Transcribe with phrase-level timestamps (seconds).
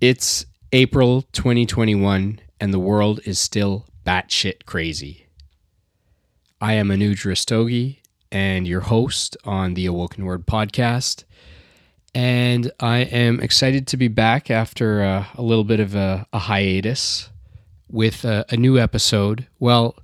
[0.00, 5.26] It's April 2021, and the world is still batshit crazy.
[6.58, 7.98] I am Anuj Rastogi,
[8.32, 11.24] and your host on the Awoken Word podcast.
[12.14, 16.38] And I am excited to be back after uh, a little bit of a, a
[16.38, 17.28] hiatus
[17.86, 19.48] with a, a new episode.
[19.58, 19.98] Well,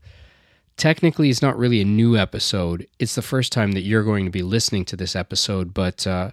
[0.77, 2.87] technically, it's not really a new episode.
[2.98, 6.33] It's the first time that you're going to be listening to this episode, but uh,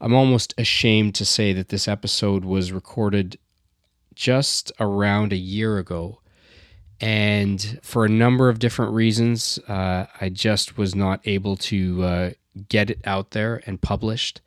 [0.00, 3.38] I'm almost ashamed to say that this episode was recorded
[4.14, 6.20] just around a year ago.
[7.00, 12.30] And for a number of different reasons, uh, I just was not able to uh,
[12.68, 14.40] get it out there and published.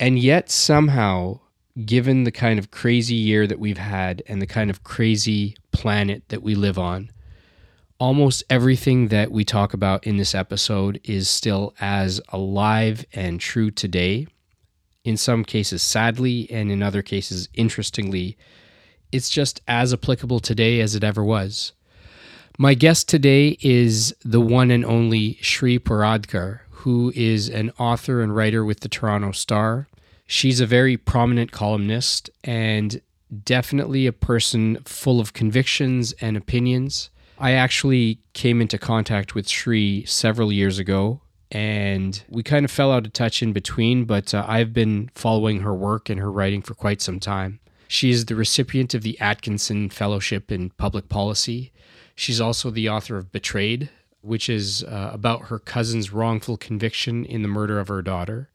[0.00, 1.40] And yet, somehow,
[1.84, 6.22] given the kind of crazy year that we've had and the kind of crazy planet
[6.28, 7.10] that we live on,
[7.98, 13.70] almost everything that we talk about in this episode is still as alive and true
[13.70, 14.26] today.
[15.04, 18.36] In some cases, sadly, and in other cases, interestingly,
[19.12, 21.72] it's just as applicable today as it ever was.
[22.58, 28.34] My guest today is the one and only Shri Paradkar, who is an author and
[28.34, 29.86] writer with the Toronto Star.
[30.26, 33.00] She's a very prominent columnist and
[33.44, 37.10] definitely a person full of convictions and opinions.
[37.38, 42.92] I actually came into contact with Shri several years ago and we kind of fell
[42.92, 46.62] out of touch in between, but uh, I've been following her work and her writing
[46.62, 47.60] for quite some time.
[47.86, 51.72] She is the recipient of the Atkinson Fellowship in Public Policy.
[52.14, 53.88] She's also the author of Betrayed,
[54.20, 58.50] which is uh, about her cousin's wrongful conviction in the murder of her daughter.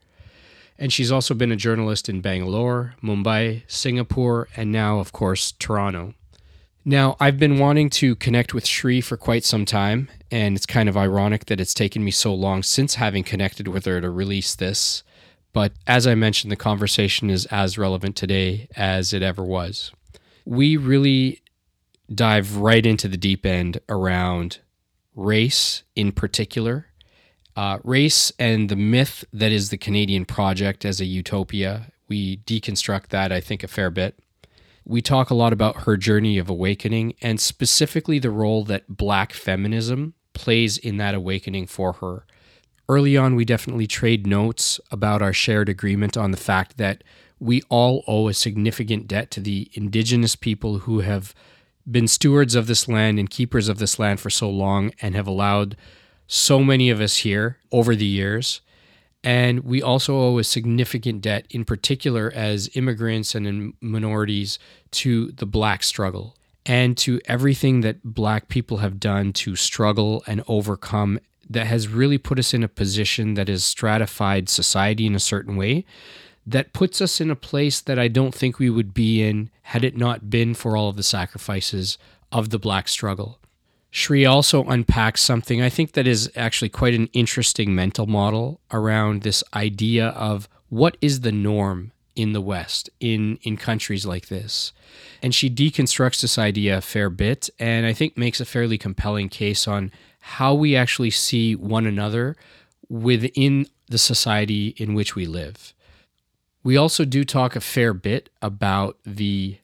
[0.78, 6.14] And she's also been a journalist in Bangalore, Mumbai, Singapore, and now, of course, Toronto.
[6.86, 10.90] Now, I've been wanting to connect with Shri for quite some time, and it's kind
[10.90, 14.54] of ironic that it's taken me so long since having connected with her to release
[14.54, 15.04] this.
[15.54, 19.92] But as I mentioned, the conversation is as relevant today as it ever was.
[20.46, 21.42] We really
[22.14, 24.60] dive right into the deep end around
[25.16, 26.88] race in particular,
[27.56, 31.92] uh, race and the myth that is the Canadian project as a utopia.
[32.10, 34.20] We deconstruct that, I think, a fair bit.
[34.86, 39.34] We talk a lot about her journey of awakening and specifically the role that black
[39.34, 42.26] feminism plays in that awakening for her
[42.90, 47.04] early on, we definitely trade notes about our shared agreement on the fact that
[47.40, 51.34] we all owe a significant debt to the indigenous people who have
[51.90, 55.28] been stewards of this land and keepers of this land for so long and have
[55.28, 55.76] allowed
[56.28, 58.62] so many of us here over the years.
[59.24, 64.60] And we also owe a significant debt, in particular as immigrants and in minorities,
[64.92, 66.36] to the black struggle
[66.66, 71.20] and to everything that black people have done to struggle and overcome
[71.50, 75.56] that has really put us in a position that has stratified society in a certain
[75.56, 75.86] way
[76.46, 79.84] that puts us in a place that I don't think we would be in had
[79.84, 81.98] it not been for all of the sacrifices
[82.32, 83.40] of the black struggle.
[83.96, 89.22] Shri also unpacks something I think that is actually quite an interesting mental model around
[89.22, 94.74] this idea of what is the norm in the West, in, in countries like this.
[95.22, 99.30] And she deconstructs this idea a fair bit and I think makes a fairly compelling
[99.30, 102.36] case on how we actually see one another
[102.90, 105.72] within the society in which we live.
[106.64, 109.60] We also do talk a fair bit about the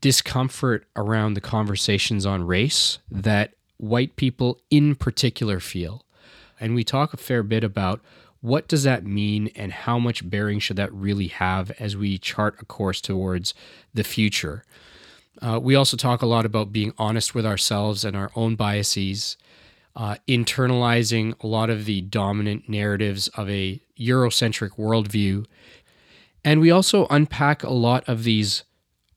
[0.00, 6.04] discomfort around the conversations on race that white people in particular feel.
[6.60, 8.00] And we talk a fair bit about
[8.40, 12.56] what does that mean and how much bearing should that really have as we chart
[12.60, 13.54] a course towards
[13.92, 14.64] the future.
[15.40, 19.36] Uh, we also talk a lot about being honest with ourselves and our own biases
[19.96, 25.44] uh, internalizing a lot of the dominant narratives of a Eurocentric worldview.
[26.44, 28.62] And we also unpack a lot of these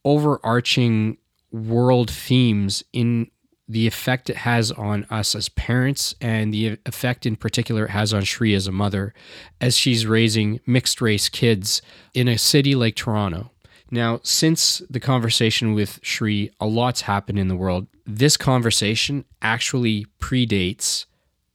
[0.03, 1.17] overarching
[1.51, 3.29] world themes in
[3.67, 8.13] the effect it has on us as parents and the effect in particular it has
[8.13, 9.13] on Shri as a mother
[9.61, 11.81] as she's raising mixed race kids
[12.13, 13.51] in a city like Toronto.
[13.89, 17.87] Now, since the conversation with Shri, a lot's happened in the world.
[18.05, 21.05] This conversation actually predates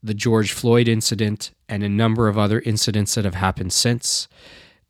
[0.02, 4.28] the George Floyd incident and a number of other incidents that have happened since.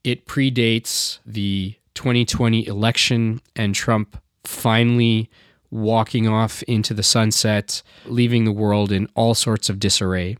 [0.04, 5.28] It predates the 2020 election and Trump finally
[5.70, 10.36] walking off into the sunset, leaving the world in all sorts of disarray.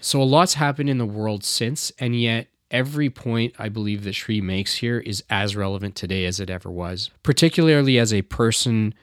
[0.00, 4.14] So, a lot's happened in the world since, and yet every point I believe that
[4.14, 8.94] Shri makes here is as relevant today as it ever was, particularly as a person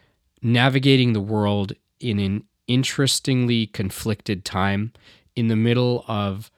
[0.41, 4.93] navigating the world in an interestingly conflicted time
[5.35, 6.49] in the middle of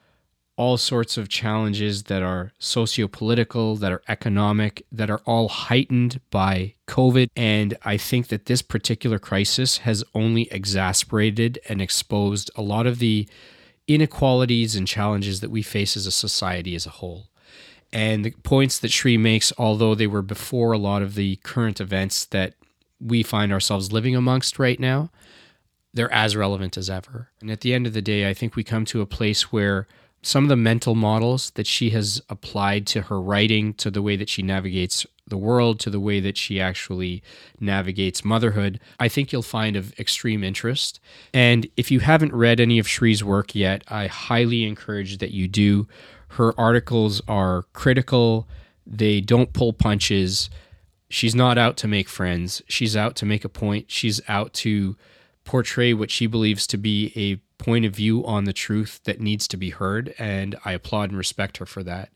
[0.58, 6.74] all sorts of challenges that are sociopolitical, that are economic, that are all heightened by
[6.88, 7.30] COVID.
[7.36, 12.98] And I think that this particular crisis has only exacerbated and exposed a lot of
[12.98, 13.30] the
[13.88, 17.28] inequalities and challenges that we face as a society as a whole.
[17.94, 21.80] And the points that Shri makes, although they were before a lot of the current
[21.80, 22.54] events that
[23.00, 25.12] we find ourselves living amongst right now,
[25.94, 27.30] they're as relevant as ever.
[27.40, 29.88] And at the end of the day, I think we come to a place where
[30.28, 34.18] some of the mental models that she has applied to her writing, to the way
[34.18, 37.24] that she navigates the world, to the way that she actually
[37.62, 41.00] navigates motherhood, I think you'll find of extreme interest.
[41.34, 45.48] And if you haven't read any of Shri's work yet, I highly encourage that you
[45.48, 45.88] do.
[46.32, 48.50] Her articles are critical,
[48.86, 50.50] they don't pull punches.
[51.10, 54.98] She's not out to make friends, she's out to make a point, she's out to
[55.46, 59.48] portray what she believes to be a point of view on the truth that needs
[59.50, 62.10] to be heard, and I applaud and respect her for that.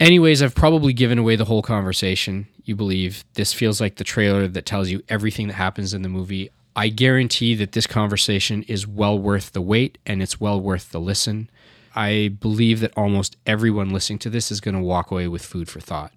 [0.00, 2.48] Anyways, I've probably given away the whole conversation.
[2.64, 6.08] You believe this feels like the trailer that tells you everything that happens in the
[6.08, 6.50] movie.
[6.74, 11.00] I guarantee that this conversation is well worth the wait and it's well worth the
[11.00, 11.50] listen.
[11.94, 15.68] I believe that almost everyone listening to this is going to walk away with food
[15.68, 16.12] for thought.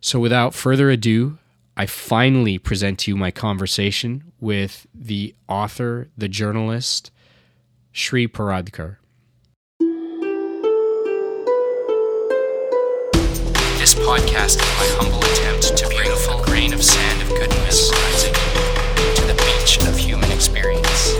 [0.00, 1.38] So, without further ado,
[1.76, 7.10] I finally present to you my conversation with the author, the journalist,
[7.92, 8.96] Shri Paradkar.
[13.78, 17.90] This podcast is my humble attempt to bring a full grain of sand of goodness
[17.90, 21.12] to the beach of human experience.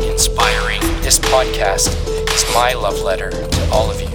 [0.00, 1.88] Inspiring, this podcast
[2.34, 4.08] is my love letter to all of you.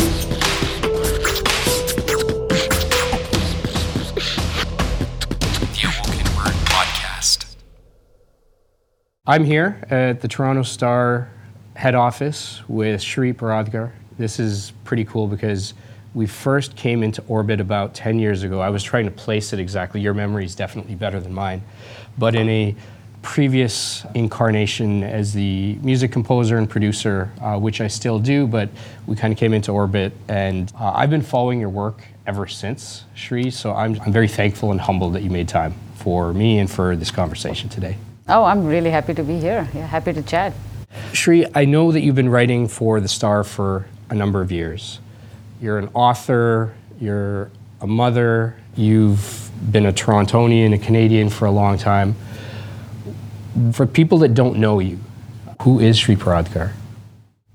[5.75, 7.55] The Awoken Word Podcast.
[9.27, 11.29] I'm here at the Toronto Star
[11.75, 13.91] head office with Shri Paradkar.
[14.17, 15.73] This is pretty cool because
[16.13, 18.61] we first came into orbit about 10 years ago.
[18.61, 19.99] I was trying to place it exactly.
[19.99, 21.61] Your memory is definitely better than mine.
[22.17, 22.75] But in a
[23.21, 28.69] previous incarnation as the music composer and producer, uh, which I still do, but
[29.07, 30.13] we kind of came into orbit.
[30.29, 33.51] And uh, I've been following your work ever since, Shri.
[33.51, 36.95] So I'm, I'm very thankful and humbled that you made time for me and for
[36.95, 37.97] this conversation today.
[38.29, 39.67] Oh, I'm really happy to be here.
[39.73, 40.53] Yeah, happy to chat.
[41.15, 44.99] Shri, I know that you've been writing for The Star for a number of years.
[45.61, 51.77] You're an author, you're a mother, you've been a Torontonian, a Canadian for a long
[51.77, 52.15] time.
[53.71, 54.99] For people that don't know you,
[55.61, 56.73] who is Shri Paradkar?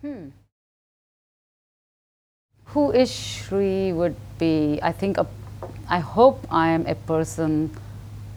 [0.00, 0.28] Hmm.
[2.66, 5.26] Who is Shri would be, I think, a,
[5.88, 7.70] I hope I am a person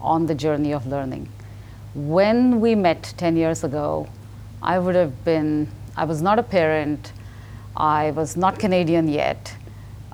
[0.02, 1.30] on the journey of learning.
[1.94, 4.08] When we met 10 years ago,
[4.64, 7.12] I would have been, I was not a parent,
[7.76, 9.54] I was not Canadian yet.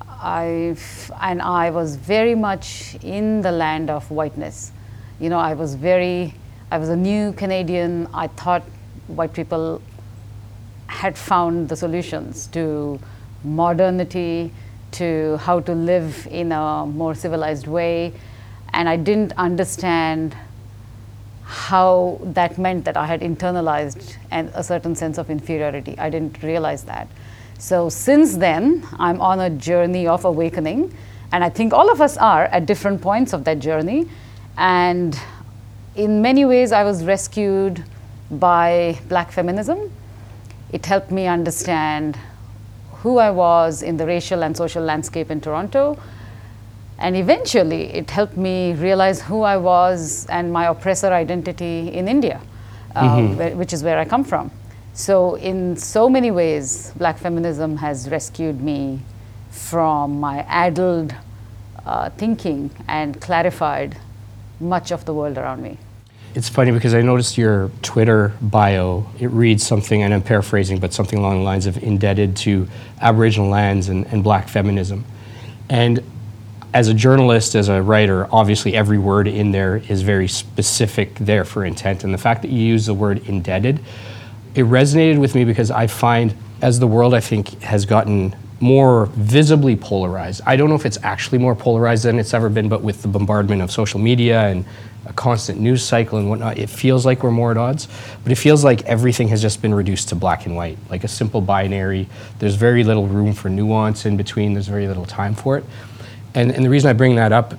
[0.08, 0.76] I
[1.20, 4.73] and I was very much in the land of whiteness.
[5.20, 6.35] You know, I was very,
[6.70, 8.08] I was a new Canadian.
[8.12, 8.62] I thought
[9.06, 9.81] white people
[10.88, 12.99] had found the solutions to
[13.44, 14.52] modernity,
[14.93, 18.12] to how to live in a more civilized way.
[18.73, 20.37] And I didn't understand
[21.50, 25.99] how that meant that I had internalized an, a certain sense of inferiority.
[25.99, 27.09] I didn't realize that.
[27.59, 30.95] So since then, I'm on a journey of awakening,
[31.33, 34.09] and I think all of us are at different points of that journey.
[34.57, 35.19] And
[35.97, 37.83] in many ways, I was rescued
[38.30, 39.92] by black feminism.
[40.73, 42.16] It helped me understand
[43.02, 45.99] who I was in the racial and social landscape in Toronto
[47.00, 52.42] and eventually, it helped me realize who I was and my oppressor identity in India,
[52.95, 53.38] uh, mm-hmm.
[53.38, 54.50] where, which is where I come from.
[54.92, 59.00] So, in so many ways, black feminism has rescued me
[59.49, 61.14] from my addled
[61.87, 63.97] uh, thinking and clarified
[64.61, 65.78] much of the world around me.
[66.35, 69.07] It's funny because I noticed your Twitter bio.
[69.19, 72.69] It reads something, and I'm paraphrasing, but something along the lines of indebted to
[73.00, 75.07] Aboriginal lands and, and black feminism.
[75.71, 76.04] And
[76.73, 81.45] as a journalist, as a writer, obviously every word in there is very specific there
[81.45, 82.05] for intent.
[82.05, 83.81] And the fact that you use the word indebted,
[84.55, 89.07] it resonated with me because I find as the world, I think, has gotten more
[89.07, 90.43] visibly polarized.
[90.47, 93.09] I don't know if it's actually more polarized than it's ever been, but with the
[93.09, 94.65] bombardment of social media and
[95.07, 97.89] a constant news cycle and whatnot, it feels like we're more at odds.
[98.23, 101.09] But it feels like everything has just been reduced to black and white, like a
[101.09, 102.07] simple binary.
[102.39, 105.65] There's very little room for nuance in between, there's very little time for it.
[106.35, 107.55] And, and the reason I bring that up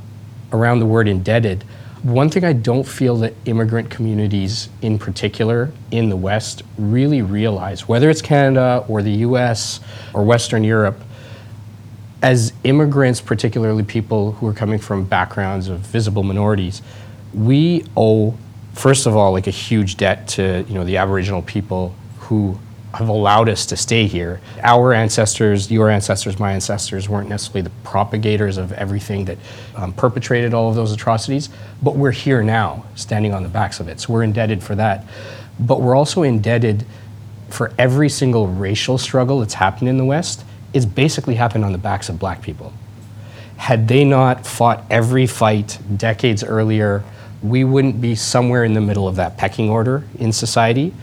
[0.51, 1.63] around the word indebted,
[2.04, 7.88] One thing I don't feel that immigrant communities in particular in the West really realize,
[7.88, 9.80] whether it's Canada or the US
[10.13, 11.00] or Western Europe,
[12.24, 16.82] as immigrants, particularly people who are coming from backgrounds of visible minorities,
[17.34, 18.36] we owe,
[18.74, 22.58] first of all, like a huge debt to you know the Aboriginal people who
[22.93, 24.41] have allowed us to stay here.
[24.63, 29.38] Our ancestors, your ancestors, my ancestors, weren't necessarily the propagators of everything that
[29.75, 31.50] um, perpetrated all of those atrocities,
[31.81, 34.00] but we're here now, standing on the backs of it.
[34.01, 35.05] So we're indebted for that.
[35.60, 36.86] But we're also indebted
[37.50, 40.43] for every single racial struggle that's happened in the West.
[40.74, 42.74] It's basically happened on the backs of black people.
[43.57, 47.03] Had they not fought every fight decades earlier,
[47.43, 50.93] we wouldn't be somewhere in the middle of that pecking order in society.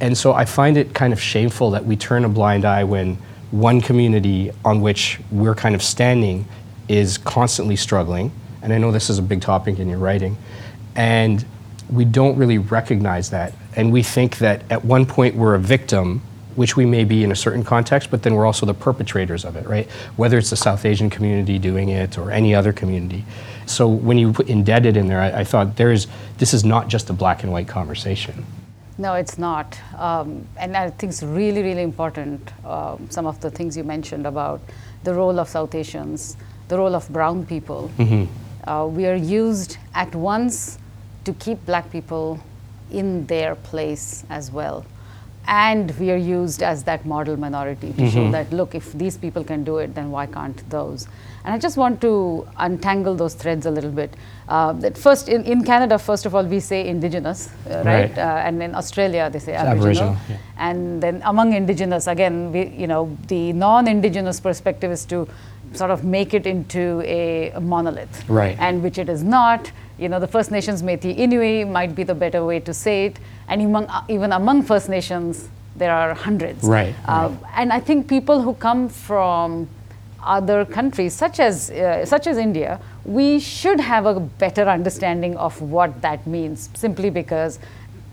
[0.00, 3.16] And so I find it kind of shameful that we turn a blind eye when
[3.50, 6.46] one community on which we're kind of standing
[6.88, 8.30] is constantly struggling.
[8.62, 10.36] And I know this is a big topic in your writing.
[10.94, 11.44] And
[11.90, 13.54] we don't really recognize that.
[13.74, 16.20] And we think that at one point we're a victim,
[16.56, 19.56] which we may be in a certain context, but then we're also the perpetrators of
[19.56, 19.88] it, right?
[20.16, 23.24] Whether it's the South Asian community doing it or any other community.
[23.66, 26.06] So when you put indebted in there, I, I thought there is,
[26.38, 28.44] this is not just a black and white conversation.
[28.98, 29.78] No, it's not.
[29.96, 32.50] Um, and I think it's really, really important.
[32.64, 34.60] Um, some of the things you mentioned about
[35.04, 36.36] the role of South Asians,
[36.68, 37.90] the role of brown people.
[37.98, 38.68] Mm-hmm.
[38.68, 40.78] Uh, we are used at once
[41.24, 42.40] to keep black people
[42.90, 44.84] in their place as well.
[45.48, 48.08] And we are used as that model minority to mm-hmm.
[48.08, 51.06] show that, look, if these people can do it, then why can't those?
[51.46, 54.12] And I just want to untangle those threads a little bit.
[54.48, 57.84] Uh, that first, in, in Canada, first of all, we say indigenous, uh, right?
[57.84, 58.18] right.
[58.18, 60.10] Uh, and in Australia, they say it's Aboriginal.
[60.10, 60.36] Aboriginal yeah.
[60.58, 65.28] And then among indigenous, again, we, you know, the non-indigenous perspective is to
[65.72, 68.56] sort of make it into a, a monolith, right?
[68.58, 69.70] And which it is not.
[69.98, 73.20] You know, the First Nations Métis Inuit might be the better way to say it,
[73.46, 76.94] and among, uh, even among First Nations, there are hundreds, right?
[77.06, 77.52] Uh, right.
[77.54, 79.68] And I think people who come from
[80.22, 85.60] other countries, such as, uh, such as India, we should have a better understanding of
[85.60, 87.58] what that means, simply because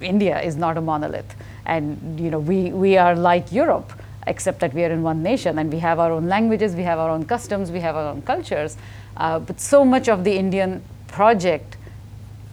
[0.02, 1.36] India is not a monolith.
[1.66, 3.94] And you know, we, we are like Europe,
[4.28, 7.00] except that we are in one nation and we have our own languages, we have
[7.00, 8.78] our own customs, we have our own cultures.
[9.18, 11.78] Uh, but so much of the Indian project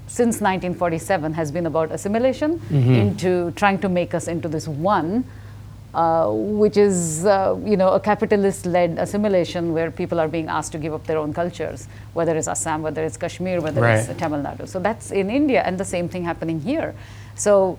[0.06, 2.94] since 1947 has been about assimilation mm-hmm.
[2.94, 5.24] into trying to make us into this one
[5.94, 10.78] uh, which is uh, you know a capitalist-led assimilation where people are being asked to
[10.78, 14.08] give up their own cultures, whether it's Assam, whether it's Kashmir, whether right.
[14.08, 14.68] it's Tamil Nadu.
[14.68, 16.94] So that's in India, and the same thing happening here.
[17.34, 17.78] So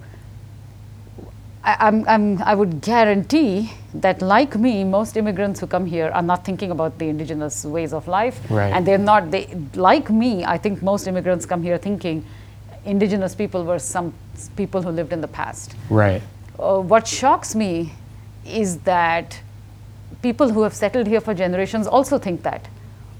[1.63, 6.21] I, I'm, I'm, I would guarantee that, like me, most immigrants who come here are
[6.21, 8.73] not thinking about the indigenous ways of life, right.
[8.73, 9.31] and they're not.
[9.31, 10.43] They like me.
[10.43, 12.25] I think most immigrants come here thinking
[12.83, 14.13] indigenous people were some
[14.55, 15.75] people who lived in the past.
[15.89, 16.21] Right.
[16.57, 17.93] Uh, what shocks me
[18.51, 19.39] is that
[20.21, 22.67] people who have settled here for generations also think that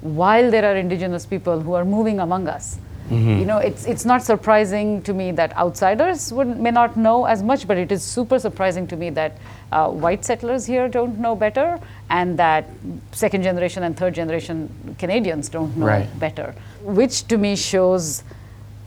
[0.01, 3.39] while there are indigenous people who are moving among us mm-hmm.
[3.39, 7.43] you know it's, it's not surprising to me that outsiders would, may not know as
[7.43, 9.37] much but it is super surprising to me that
[9.71, 12.65] uh, white settlers here don't know better and that
[13.11, 16.19] second generation and third generation canadians don't know right.
[16.19, 18.23] better which to me shows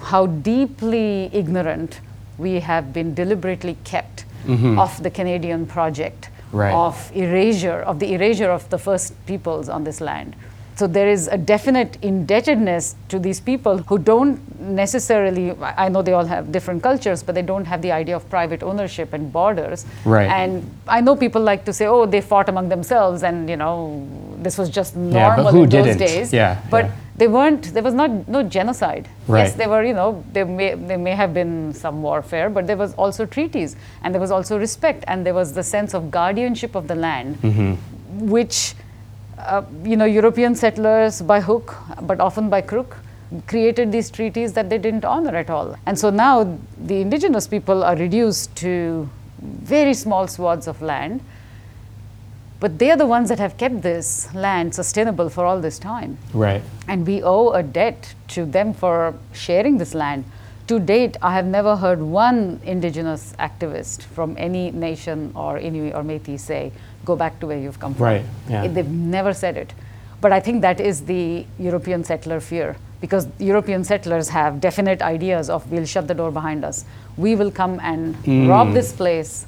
[0.01, 2.01] how deeply ignorant
[2.39, 4.79] we have been deliberately kept mm-hmm.
[4.79, 6.73] of the Canadian project right.
[6.73, 10.37] of erasure, of the erasure of the first peoples on this land.
[10.77, 16.13] So there is a definite indebtedness to these people who don't necessarily, I know they
[16.13, 19.87] all have different cultures, but they don't have the idea of private ownership and borders.
[20.05, 20.29] Right.
[20.29, 24.07] And I know people like to say, oh, they fought among themselves and, you know,
[24.39, 25.99] this was just normal yeah, but who in didn't?
[25.99, 26.33] those days.
[26.33, 26.93] Yeah, but yeah.
[27.19, 29.09] they weren't, there was not no genocide.
[29.29, 29.45] Right.
[29.45, 32.77] Yes, there were, you know, there may, there may have been some warfare, but there
[32.77, 36.75] was also treaties and there was also respect and there was the sense of guardianship
[36.75, 38.29] of the land, mm-hmm.
[38.29, 38.75] which
[39.39, 42.97] Uh, you know, European settlers by hook, but often by crook,
[43.47, 45.77] created these treaties that they didn't honor at all.
[45.87, 49.09] And so now the indigenous people are reduced to
[49.43, 51.21] very small swaths of land,
[52.61, 56.17] but they are the ones that have kept this land sustainable for all this time.
[56.33, 56.63] Right.
[56.89, 60.25] And we owe a debt to them for sharing this land.
[60.69, 66.03] To date, I have never heard one indigenous activist from any nation or Inuit or
[66.03, 66.73] Métis say,
[67.05, 68.05] go back to where you've come from.
[68.05, 68.25] Right.
[68.49, 68.67] Yeah.
[68.67, 69.73] They've never said it.
[70.21, 75.51] But I think that is the European settler fear because European settlers have definite ideas
[75.51, 76.85] of we'll shut the door behind us.
[77.19, 78.49] We will come and mm.
[78.49, 79.47] rob this place.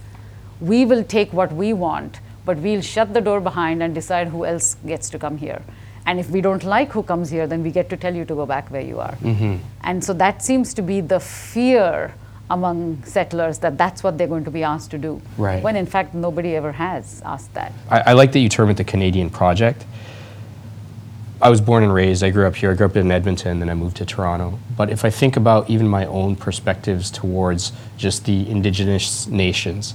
[0.61, 4.45] We will take what we want, but we'll shut the door behind and decide who
[4.45, 5.63] else gets to come here.
[6.07, 8.35] And if we don't like who comes here, then we get to tell you to
[8.35, 9.17] go back where you are.
[9.17, 9.57] Mm-hmm.
[9.83, 12.15] And so that seems to be the fear
[12.51, 15.21] among settlers that that's what they're going to be asked to do.
[15.37, 15.63] Right.
[15.63, 17.73] When in fact, nobody ever has asked that.
[17.91, 19.85] I, I like that you term it the Canadian project.
[21.43, 23.69] I was born and raised, I grew up here, I grew up in Edmonton, then
[23.69, 24.59] I moved to Toronto.
[24.75, 29.95] But if I think about even my own perspectives towards just the indigenous nations,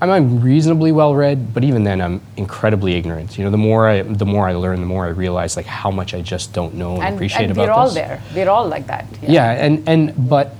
[0.00, 3.36] I'm, I'm reasonably well read, but even then I'm incredibly ignorant.
[3.36, 5.90] You know, the more I the more I learn, the more I realize like how
[5.90, 8.22] much I just don't know and, And, appreciate and about we're all there.
[8.34, 9.06] We're all like that.
[9.22, 10.54] Yeah, and, and but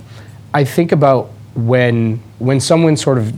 [0.55, 3.35] I think about when when someone sort of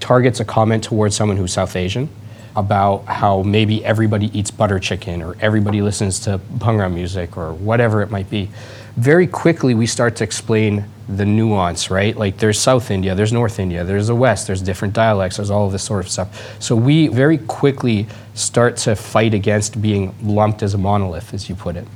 [0.00, 2.08] targets a comment towards someone who's South Asian
[2.54, 8.02] about how maybe everybody eats butter chicken or everybody listens to Bhangra music or whatever
[8.02, 8.50] it might be.
[8.96, 12.16] Very quickly we start to explain the nuance, right?
[12.16, 15.66] Like there's South India, there's North India, there's the West, there's different dialects, there's all
[15.66, 16.62] of this sort of stuff.
[16.62, 21.54] So we very quickly start to fight against being lumped as a monolith, as you
[21.54, 21.86] put it.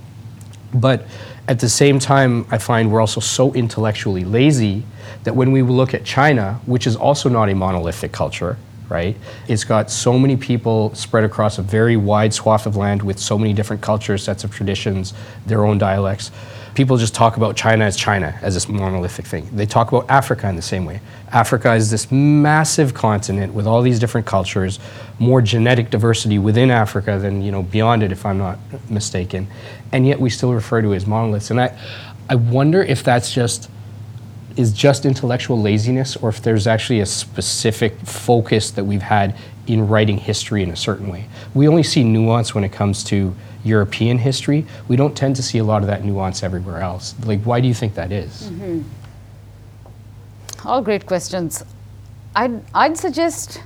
[0.75, 1.07] But
[1.51, 4.85] at the same time, I find we're also so intellectually lazy
[5.25, 8.57] that when we look at China, which is also not a monolithic culture,
[8.89, 9.17] right?
[9.49, 13.37] It's got so many people spread across a very wide swath of land with so
[13.37, 15.13] many different cultures, sets of traditions,
[15.45, 16.31] their own dialects.
[16.77, 19.49] People just talk about China as China, as this monolithic thing.
[19.53, 21.01] They talk about Africa in the same way.
[21.33, 24.79] Africa is this massive continent with all these different cultures,
[25.19, 29.49] more genetic diversity within Africa than you know beyond it, if I'm not mistaken.
[29.93, 31.51] And yet we still refer to it as monoliths.
[31.51, 31.77] And I,
[32.29, 33.71] I wonder if that's just
[34.57, 39.35] is just intellectual laziness or if there's actually a specific focus that we've had
[39.67, 41.25] in writing history in a certain way.
[41.55, 44.67] We only see nuance when it comes to European history.
[44.89, 47.15] We don't tend to see a lot of that nuance everywhere else.
[47.25, 48.51] Like, why do you think that is?
[48.51, 48.83] Mm-hmm.
[50.67, 51.65] All great questions.
[52.35, 53.63] I'd, I'd suggest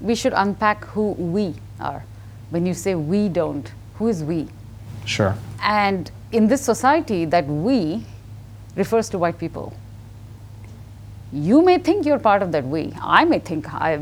[0.00, 2.04] we should unpack who we are.
[2.50, 4.48] When you say we don't, who is we?
[5.04, 5.36] Sure.
[5.62, 8.04] And in this society, that we
[8.76, 9.72] refers to white people.
[11.32, 12.94] You may think you're part of that we.
[13.00, 13.92] I may think I,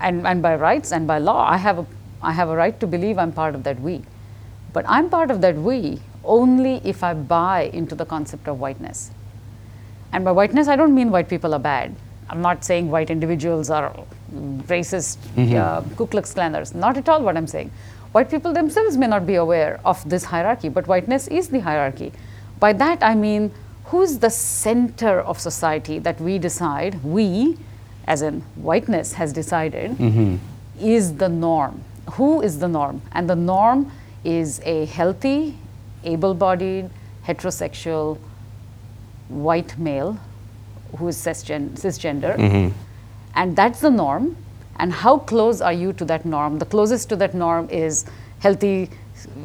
[0.00, 1.86] and, and by rights and by law, I have, a,
[2.22, 4.02] I have a right to believe I'm part of that we.
[4.72, 9.10] But I'm part of that we only if I buy into the concept of whiteness.
[10.12, 11.94] And by whiteness, I don't mean white people are bad.
[12.28, 13.94] I'm not saying white individuals are
[14.66, 15.18] racist,
[15.56, 16.74] uh, Ku Klux Klanners.
[16.74, 17.70] Not at all what I'm saying.
[18.16, 22.14] White people themselves may not be aware of this hierarchy, but whiteness is the hierarchy.
[22.58, 23.52] By that, I mean
[23.84, 27.58] who's the center of society that we decide, we,
[28.06, 30.36] as in whiteness, has decided mm-hmm.
[30.80, 31.84] is the norm.
[32.12, 33.02] Who is the norm?
[33.12, 33.92] And the norm
[34.24, 35.58] is a healthy,
[36.02, 36.88] able bodied,
[37.26, 38.18] heterosexual,
[39.28, 40.18] white male
[40.96, 42.34] who is cisgen- cisgender.
[42.34, 42.74] Mm-hmm.
[43.34, 44.36] And that's the norm.
[44.78, 46.58] And how close are you to that norm?
[46.58, 48.04] The closest to that norm is
[48.40, 48.90] healthy,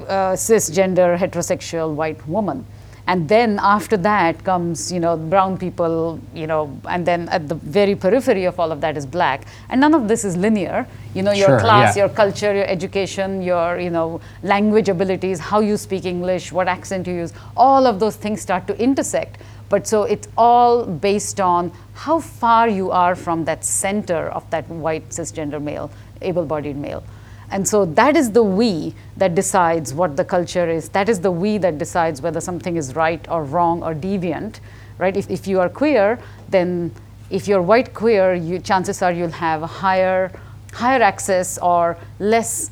[0.08, 2.66] uh, cisgender, heterosexual white woman.
[3.08, 7.56] And then after that comes, you know, brown people, you know, and then at the
[7.56, 9.46] very periphery of all of that is black.
[9.70, 10.88] And none of this is linear.
[11.16, 12.06] You know, your Sure, class, yeah.
[12.06, 17.08] your culture, your education, your, you know, language abilities, how you speak English, what accent
[17.08, 19.42] you use, all of those things start to intersect.
[19.72, 24.68] But so it's all based on how far you are from that center of that
[24.68, 25.90] white cisgender male,
[26.22, 27.06] able bodied male.
[27.52, 30.90] And so that is the we that decides what the culture is.
[30.90, 34.60] That is the we that decides whether something is right or wrong or deviant,
[34.98, 35.16] right?
[35.16, 36.92] If, if you are queer, then
[37.30, 40.34] if you're white queer, you, chances are you'll have higher,
[40.74, 42.72] higher access or less,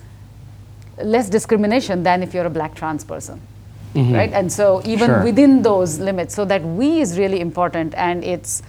[1.01, 3.39] less discrimination than if you're a black trans person
[3.95, 4.13] Mm-hmm.
[4.13, 4.31] right?
[4.33, 5.23] And so even Sure.
[5.23, 8.61] within those limits so that we is really important and it's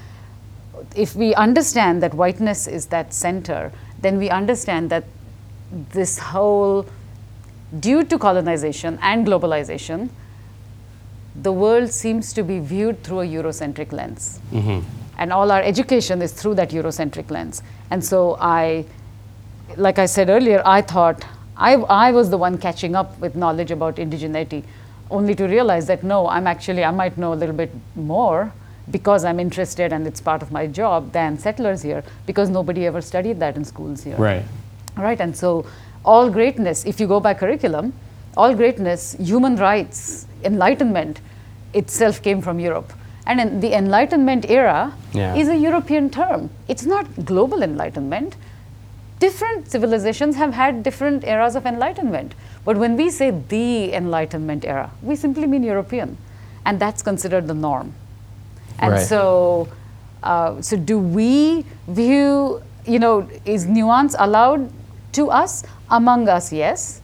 [0.96, 5.04] if we understand that whiteness is that center then we understand that
[5.92, 6.86] this whole
[7.78, 10.08] due to colonization and globalization
[11.42, 14.40] the world seems to be viewed through a eurocentric lens.
[14.52, 14.80] Mm-hmm.
[15.18, 17.62] And all our education is through that eurocentric lens.
[17.90, 18.84] And so i
[19.76, 21.24] like I said earlier, I thought
[21.56, 24.64] I, I was the one catching up with knowledge about indigeneity,
[25.10, 28.52] only to realize that no, I'm actually, I might know a little bit more
[28.90, 33.00] because I'm interested and it's part of my job than settlers here because nobody ever
[33.00, 34.16] studied that in schools here.
[34.16, 34.44] Right.
[34.96, 35.66] Right, and so
[36.04, 37.92] all greatness, if you go by curriculum,
[38.36, 41.20] all greatness, human rights, enlightenment
[41.74, 42.92] itself came from Europe.
[43.26, 45.34] And in the Enlightenment era Yeah.
[45.36, 46.50] is a European term.
[46.68, 48.34] It's not global enlightenment.
[49.20, 52.34] Different civilizations have had different eras of enlightenment.
[52.64, 56.16] But when we say the Enlightenment era, we simply mean European.
[56.66, 57.94] And that's considered the norm.
[58.78, 59.06] And Right.
[59.06, 59.68] so,
[60.22, 64.70] uh, so do we view, you know, is nuance allowed
[65.12, 65.64] to us?
[65.90, 67.00] Among us, yes.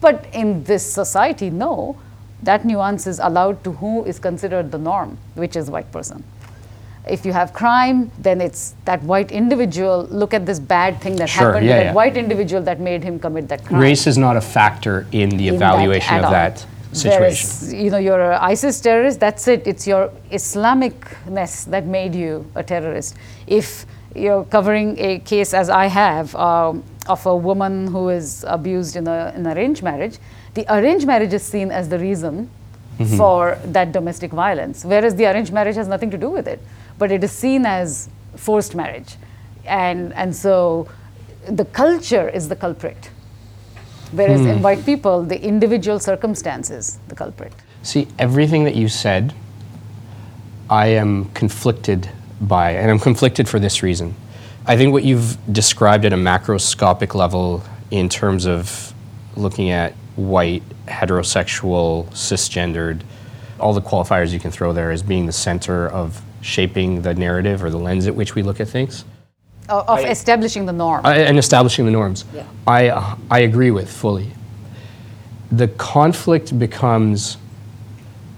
[0.00, 1.96] But in this society, no,
[2.42, 6.24] that nuance is allowed to who is considered the norm, which is white person.
[7.08, 10.06] If you have crime, then it's that white individual.
[10.10, 11.92] Look at this bad thing that Sure, happened yeah, to that yeah.
[11.94, 13.80] white individual that made him commit that crime.
[13.80, 17.18] Race is not a factor in the in evaluation at of that situation.
[17.20, 19.66] Whereas, you know, you're an ISIS terrorist, that's it.
[19.66, 23.16] It's your Islamicness that made you a terrorist.
[23.46, 28.96] If you're covering a case, as I have, um, of a woman who is abused
[28.96, 30.18] in a, an arranged marriage,
[30.54, 32.50] the arranged marriage is seen as the reason
[32.98, 33.16] Mm-hmm.
[33.16, 36.60] for that domestic violence, whereas the arranged marriage has nothing to do with it.
[37.00, 39.16] But it is seen as forced marriage.
[39.64, 40.86] And, and so
[41.48, 43.10] the culture is the culprit.
[44.12, 44.48] Whereas Hmm.
[44.48, 47.52] in white people, the individual circumstances, the culprit.
[47.82, 49.32] See, everything that you said,
[50.68, 52.08] I am conflicted
[52.40, 54.14] by, and I'm conflicted for this reason.
[54.66, 58.92] I think what you've described at a macroscopic level in terms of
[59.36, 63.00] looking at white, heterosexual, cisgendered,
[63.58, 67.62] all the qualifiers you can throw there as being the center of shaping the narrative
[67.62, 69.04] or the lens at which we look at things.
[69.68, 71.04] Of, of establishing the norm.
[71.04, 72.24] I- and establishing the norms.
[72.34, 72.44] Yeah.
[72.66, 74.32] I, uh, I agree with fully.
[75.52, 77.36] The conflict becomes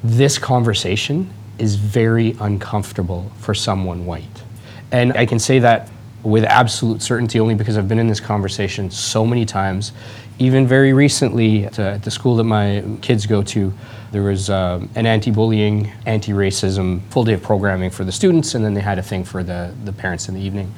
[0.04, 4.42] this conversation is very uncomfortable for someone white.
[4.90, 5.90] And I can say that
[6.22, 9.92] with absolute certainty only because I've been in this conversation so many times.
[10.38, 13.72] Even very recently, at, uh, at the school that my kids go to,
[14.12, 18.54] there was um, an anti bullying, anti racism full day of programming for the students,
[18.54, 20.72] and then they had a thing for the, the parents in the evening.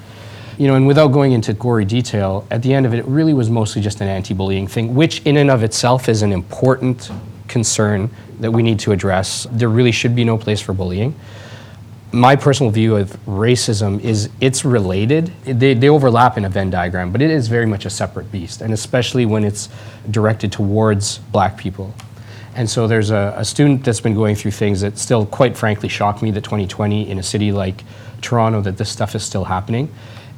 [0.56, 3.34] You know, and without going into gory detail, at the end of it, it really
[3.34, 7.10] was mostly just an anti-bullying thing, which in and of itself is an important
[7.48, 9.48] concern that we need to address.
[9.50, 11.14] There really should be no place for bullying.
[12.14, 15.32] My personal view of racism is it's related.
[15.44, 18.60] They, they overlap in a Venn diagram, but it is very much a separate beast,
[18.60, 19.68] and especially when it's
[20.08, 21.92] directed towards black people.
[22.54, 25.88] And so there's a, a student that's been going through things that still, quite frankly,
[25.88, 27.82] shock me that 2020 in a city like
[28.20, 29.92] Toronto, that this stuff is still happening.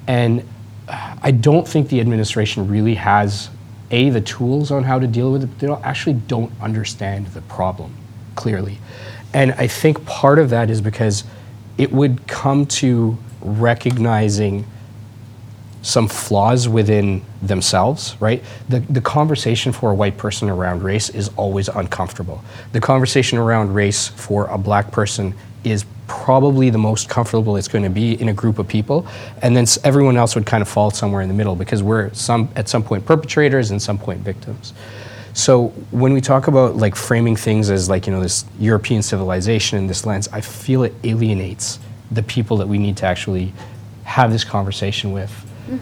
[0.07, 0.49] And
[0.89, 3.51] I don't think the administration really has,
[3.91, 7.43] A, the tools on how to deal with it, they don't, actually don't understand the
[7.43, 7.95] problem
[8.35, 8.79] clearly.
[9.35, 11.25] And I think part of that is because
[11.79, 14.67] it would come to recognizing
[15.83, 18.43] some flaws within themselves, right?
[18.69, 22.43] The, the conversation for a white person around race is always uncomfortable.
[22.73, 27.85] The conversation around race for a black person is probably the most comfortable it's going
[27.85, 29.07] to be in a group of people.
[29.43, 32.49] And then everyone else would kind of fall somewhere in the middle because we're some,
[32.57, 34.73] at some point perpetrators and some point victims.
[35.37, 39.79] So when we talk about like framing things as like, you know, this European civilization
[39.79, 41.79] in this lens, I feel it alienates
[42.11, 43.53] the people that we need to actually
[44.05, 45.31] have this conversation with.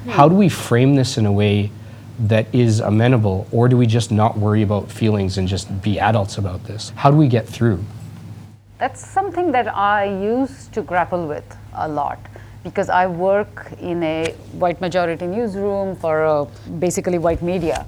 [0.08, 1.70] How do we frame this in a way
[2.18, 6.36] that is amenable, or do we just not worry about feelings and just be adults
[6.36, 6.90] about this?
[6.96, 7.84] How do we get through?
[8.78, 12.18] That's something that I used to grapple with a lot
[12.64, 16.44] because I work in a white majority newsroom for uh,
[16.80, 17.86] basically white media.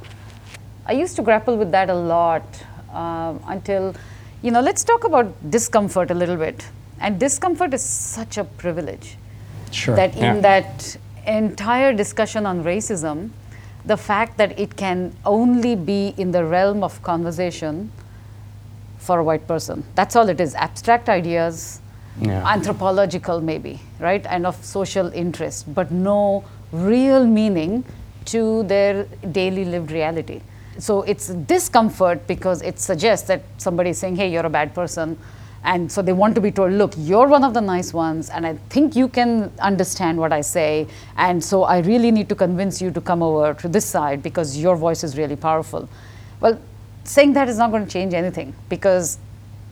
[0.88, 2.44] I used to grapple with that a lot
[2.92, 3.94] um, until,
[4.42, 6.64] you know, let's talk about discomfort a little bit.
[7.00, 9.16] And discomfort is such a privilege
[9.72, 9.96] Sure.
[9.96, 10.34] that yeah.
[10.34, 10.96] in that
[11.26, 13.30] entire discussion on racism,
[13.84, 17.90] the fact that it can only be in the realm of conversation
[18.98, 19.84] for a white person.
[19.94, 21.80] That's all it is abstract ideas,
[22.20, 22.48] Yeah.
[22.50, 24.24] anthropological maybe, right?
[24.26, 27.84] And of social interest, but no real meaning
[28.26, 30.40] to their daily lived reality.
[30.78, 35.18] So it's discomfort because it suggests that somebody is saying, hey, you're a bad person.
[35.64, 38.46] And so they want to be told, look, you're one of the nice ones, and
[38.46, 40.86] I think you can understand what I say.
[41.16, 44.56] And so I really need to convince you to come over to this side because
[44.56, 45.88] your voice is really powerful.
[46.38, 46.60] Well,
[47.02, 49.18] saying that is not going to change anything because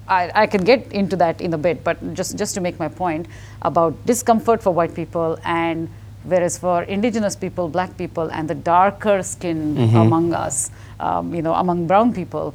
[0.09, 2.89] I, I can get into that in a bit, but just, just to make my
[2.89, 3.27] point
[3.63, 5.89] about discomfort for white people and
[6.25, 11.55] whereas for indigenous people, black people, and the darker skin among us, um, you know,
[11.55, 12.55] among brown people,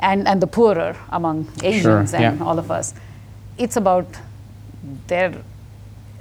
[0.00, 2.44] and, and the poorer among Asians and yeah.
[2.44, 2.94] all of us,
[3.56, 4.06] it's about
[5.08, 5.34] their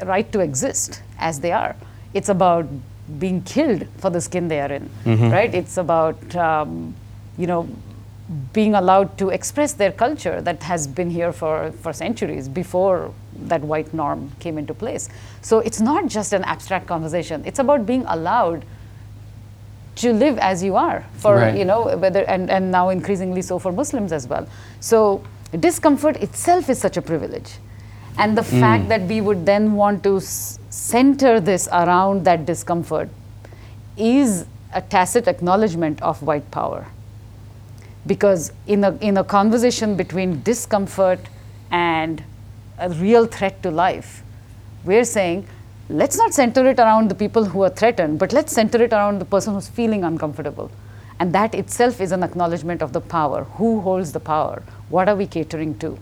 [0.03, 1.75] right to exist as they are.
[2.13, 2.65] It's about
[3.19, 4.89] being killed for the skin they are in,
[5.31, 5.53] right?
[5.53, 6.95] It's about, um,
[7.37, 7.67] you know,
[8.51, 13.61] being allowed to express their culture that has been here for, for centuries before that
[13.61, 15.09] white norm came into place.
[15.41, 18.65] So it's not just an abstract conversation, it's about being allowed
[19.95, 21.57] to live as you are for Right.
[21.57, 24.47] you know whether and, and now increasingly so for muslims as well.
[24.79, 25.23] So
[25.59, 27.57] discomfort itself is such a privilege.
[28.17, 28.59] And the mm.
[28.59, 33.09] fact that we would then want to s- center this around that discomfort
[33.95, 36.87] is a tacit acknowledgement of white power.
[38.05, 41.19] Because in a, in a conversation between discomfort
[41.71, 42.23] and
[42.77, 44.23] a real threat to life,
[44.83, 45.47] we're saying,
[45.89, 49.19] let's not center it around the people who are threatened, but let's center it around
[49.19, 50.71] the person who's feeling uncomfortable.
[51.19, 53.45] And that itself is an acknowledgement of the power.
[53.55, 54.61] Who holds the power?
[54.89, 55.97] What are we catering to?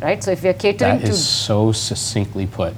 [0.00, 0.22] Right?
[0.22, 2.74] So if we are catering That to is so succinctly put.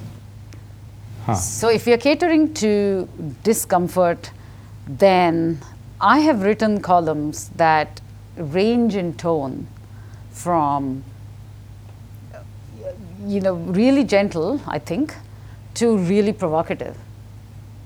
[1.35, 3.07] so if you're catering to
[3.43, 4.31] discomfort,
[4.87, 5.59] then
[5.99, 8.01] I have written columns that
[8.35, 9.67] range in tone
[10.31, 11.03] from
[13.25, 15.15] you know really gentle, I think,
[15.75, 16.97] to really provocative.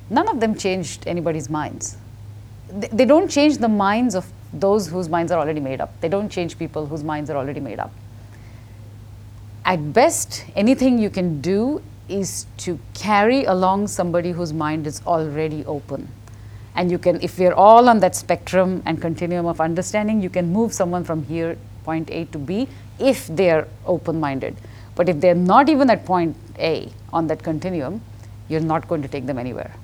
[0.09, 1.97] None of them changed anybody's minds.
[2.69, 5.99] They, they don't change the minds of those whose minds are already made up.
[6.01, 7.91] They don't change people whose minds are already made up
[9.65, 15.65] at best, anything you can do is to carry along somebody whose mind is already
[15.65, 16.07] open.
[16.75, 20.53] And you can, if we're all on that spectrum and continuum of understanding, you can
[20.53, 22.67] move someone from here, point A to B,
[22.99, 24.55] if they're open minded.
[24.95, 28.01] But if they're not even at point A on that continuum,
[28.47, 29.75] you're not going to take them anywhere.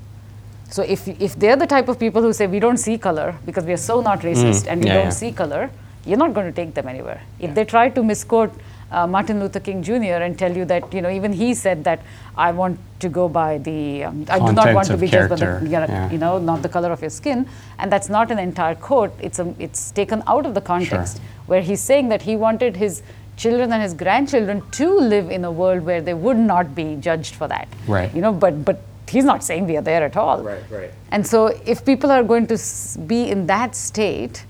[0.70, 3.66] So if, if they're the type of people who say we don't see color because
[3.66, 5.10] we are so not racist and we yeah, don't yeah.
[5.10, 5.70] see color,
[6.06, 7.22] you're not going to take them anywhere.
[7.40, 8.54] If they try to misquote
[8.92, 10.22] uh, Martin Luther King Jr.
[10.26, 12.02] and tell you that you know even he said that
[12.38, 15.36] I want to go by the um, I do not want to be judged by
[15.36, 16.12] the character, yeah, yeah.
[16.12, 17.48] you know not the color of your skin,
[17.80, 19.14] and that's not an entire quote.
[19.20, 23.02] It's a, it's taken out of the context where he's saying that he wanted his
[23.44, 27.36] children and his grandchildren to live in a world where they would not be judged
[27.36, 27.68] for that.
[27.88, 28.14] Right.
[28.16, 28.82] You know, but but
[29.16, 30.42] he's not saying we are there at all.
[30.42, 30.92] Right, right.
[31.12, 32.58] And so, if people are going to
[33.08, 34.46] be in that state,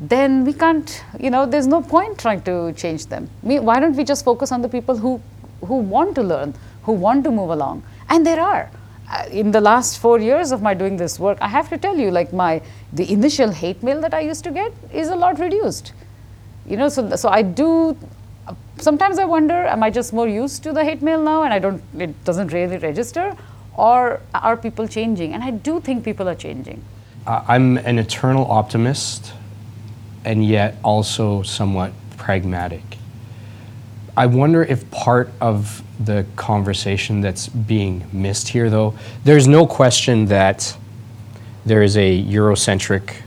[0.00, 3.30] then we can't, you know, there's no point trying to change them.
[3.42, 5.20] We, why don't we just focus on the people who,
[5.64, 7.82] who want to learn, who want to move along?
[8.08, 8.70] And there are.
[9.10, 11.96] Uh, in the last four years of my doing this work, I have to tell
[11.96, 15.38] you, like my the initial hate mail that I used to get is a lot
[15.38, 15.92] reduced.
[16.66, 17.96] You know, so so I do.
[18.78, 21.58] Sometimes I wonder, am I just more used to the hate mail now, and I
[21.58, 23.36] don't, it doesn't really register,
[23.76, 25.34] or are people changing?
[25.34, 26.82] And I do think people are changing.
[27.26, 29.32] Uh, I'm an eternal optimist
[30.24, 32.82] and yet also somewhat pragmatic.
[34.16, 38.94] I wonder if part of the conversation that's being missed here, though,
[39.24, 40.76] there's no question that
[41.64, 43.22] there is a Eurocentric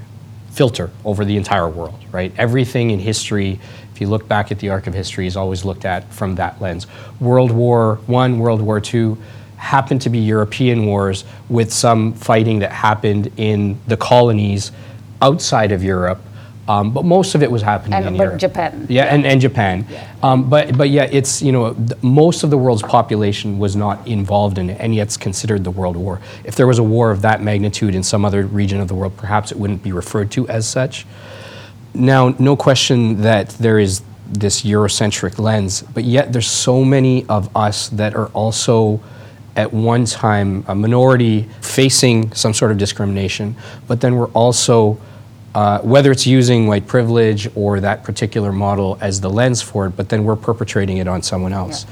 [0.55, 2.33] filter over the entire world, right?
[2.37, 3.59] Everything in history,
[3.93, 6.61] if you look back at the arc of history, is always looked at from that
[6.61, 6.87] lens.
[7.19, 9.17] World War One, World War Two
[9.57, 14.71] happened to be European wars with some fighting that happened in the colonies
[15.21, 16.21] outside of Europe.
[16.67, 18.39] Um, but most of it was happening And- in Europe.
[18.39, 18.87] Japan.
[18.89, 19.85] Yeah, and, and Japan.
[20.23, 24.05] Um, but but yeah, it's you know th- most of the world's population was not
[24.07, 26.19] involved in it, and yet it's considered the world war.
[26.43, 29.15] If there was a war of that magnitude in some other region of the world,
[29.15, 31.05] perhaps it wouldn't be referred to as such.
[31.93, 37.55] Now, no question that there is this Eurocentric lens, but yet there's so many of
[37.55, 38.99] us that are also
[39.55, 43.55] at one time a minority facing some sort of discrimination,
[43.87, 44.97] but then we're also,
[45.55, 49.91] uh, whether it's using white privilege or that particular model as the lens for it,
[49.91, 51.83] but then we're perpetrating it on someone else.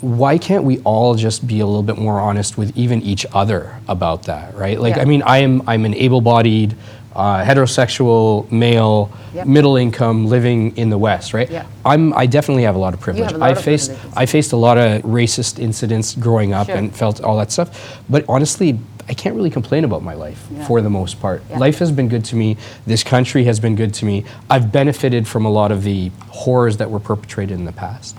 [0.00, 3.74] Why can't we all just be a little bit more honest with even each other
[3.88, 4.78] about that, right?
[4.80, 5.02] Like, Yeah.
[5.02, 6.76] I mean, I am I'm an able-bodied,
[7.16, 9.46] uh, heterosexual male, Yep.
[9.48, 11.50] middle income, living in the West, right?
[11.50, 11.64] Yeah.
[11.84, 13.32] I'm I definitely have a lot of privilege.
[13.32, 14.16] lot I of faced privileges.
[14.16, 16.76] I faced a lot of racist incidents growing up Sure.
[16.76, 17.68] and felt all that stuff,
[18.08, 18.78] but honestly.
[19.08, 20.66] I can't really complain about my life Yeah.
[20.66, 21.42] for the most part.
[21.50, 21.58] Yeah.
[21.58, 22.56] Life has been good to me.
[22.86, 24.24] This country has been good to me.
[24.50, 28.16] I've benefited from a lot of the horrors that were perpetrated in the past.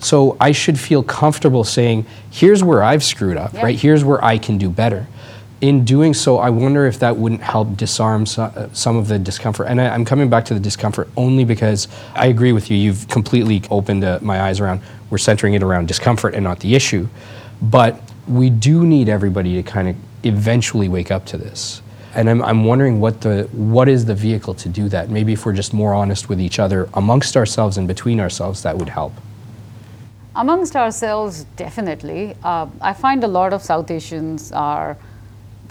[0.00, 3.62] So I should feel comfortable saying, here's where I've screwed up, Yeah.
[3.62, 3.78] right?
[3.78, 5.06] Here's where I can do better.
[5.60, 9.68] In doing so, I wonder if that wouldn't help disarm uh, some of the discomfort.
[9.68, 12.76] And I, I'm coming back to the discomfort only because I agree with you.
[12.76, 16.74] You've completely opened uh, my eyes around, we're centering it around discomfort and not the
[16.74, 17.08] issue.
[17.62, 21.82] But we do need everybody to kind of eventually wake up to this.
[22.14, 25.10] And I'm, I'm wondering what the what is the vehicle to do that?
[25.10, 28.76] Maybe if we're just more honest with each other amongst ourselves and between ourselves, that
[28.78, 29.12] would help.
[30.36, 32.36] Amongst ourselves, definitely.
[32.42, 34.96] Uh, I find a lot of South Asians are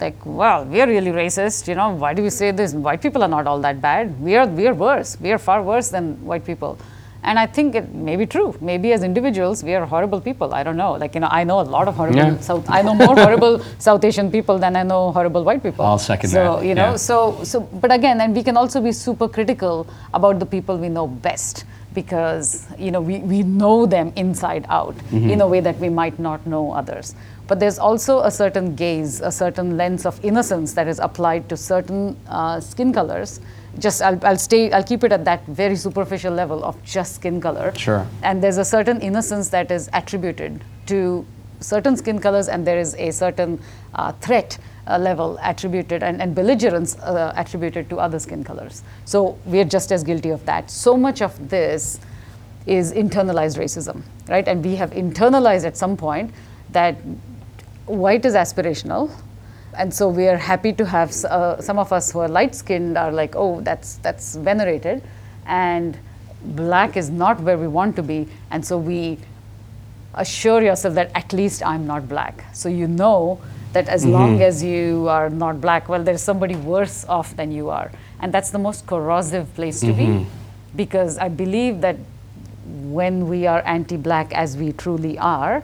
[0.00, 1.68] like, well, we are really racist.
[1.68, 2.74] You know, why do we say this?
[2.74, 4.20] White people are not all that bad.
[4.20, 5.18] We are, we are worse.
[5.20, 6.78] We are far worse than white people.
[7.24, 8.54] And I think it may be true.
[8.60, 10.54] Maybe as individuals, we are horrible people.
[10.54, 10.92] I don't know.
[10.92, 12.38] Like, you know, I know a lot of horrible Yeah.
[12.38, 12.68] South.
[12.68, 15.84] I know more horrible South Asian people than I know horrible white people.
[15.86, 16.96] I'll second so, that, you know, yeah.
[16.96, 17.60] so so.
[17.60, 21.64] But again, and we can also be super critical about the people we know best
[21.94, 26.18] because you know we, we know them inside out in a way that we might
[26.18, 27.14] not know others.
[27.46, 31.56] But there's also a certain gaze, a certain lens of innocence that is applied to
[31.56, 33.40] certain uh, skin colors
[33.78, 37.40] just I'll, I'll stay i'll keep it at that very superficial level of just skin
[37.40, 37.72] color.
[37.76, 38.06] Sure.
[38.22, 41.26] and there's a certain innocence that is attributed to
[41.60, 43.60] certain skin colors and there is a certain
[43.94, 48.82] uh, threat uh, level attributed and, and belligerence uh, attributed to other skin colors.
[49.06, 50.70] So we're just as guilty of that.
[50.70, 52.00] So much of this
[52.66, 54.46] is internalized racism right?
[54.46, 56.32] And we have internalized at some point
[56.70, 56.96] that
[57.86, 59.10] white is aspirational
[59.76, 62.96] and so we are happy to have uh, some of us who are light skinned
[62.96, 65.02] are like oh that's that's venerated.
[65.46, 65.98] And
[66.42, 68.28] black is not where we want to be.
[68.50, 69.18] And so we
[70.14, 72.44] assure yourself that at least i'm not black.
[72.52, 73.40] So you know
[73.72, 77.70] that as long as you are not black well there's somebody worse off than you
[77.70, 77.90] are.
[78.20, 80.26] And that's the most corrosive place to be.
[80.76, 81.96] Because i believe that
[82.64, 85.62] when we are anti-black as we truly are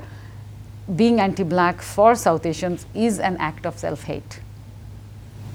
[0.97, 4.41] being anti-black for south asians is an act of self-hate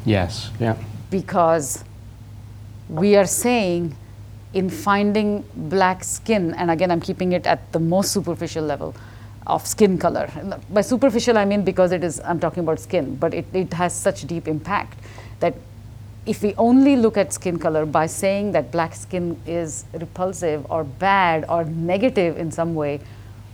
[0.06, 0.52] Yes.
[0.60, 0.76] Yeah.
[1.10, 1.84] because
[2.90, 3.96] we are saying
[4.54, 8.96] in finding black skin, and again, I'm keeping it at the most superficial level
[9.48, 10.30] of skin color.
[10.70, 13.94] By superficial, I mean because it is, I'm talking about skin, but it, it has
[13.94, 15.00] such deep impact
[15.40, 15.56] that
[16.26, 20.84] if we only look at skin color by saying that black skin is repulsive or
[20.84, 23.02] bad or negative in some way,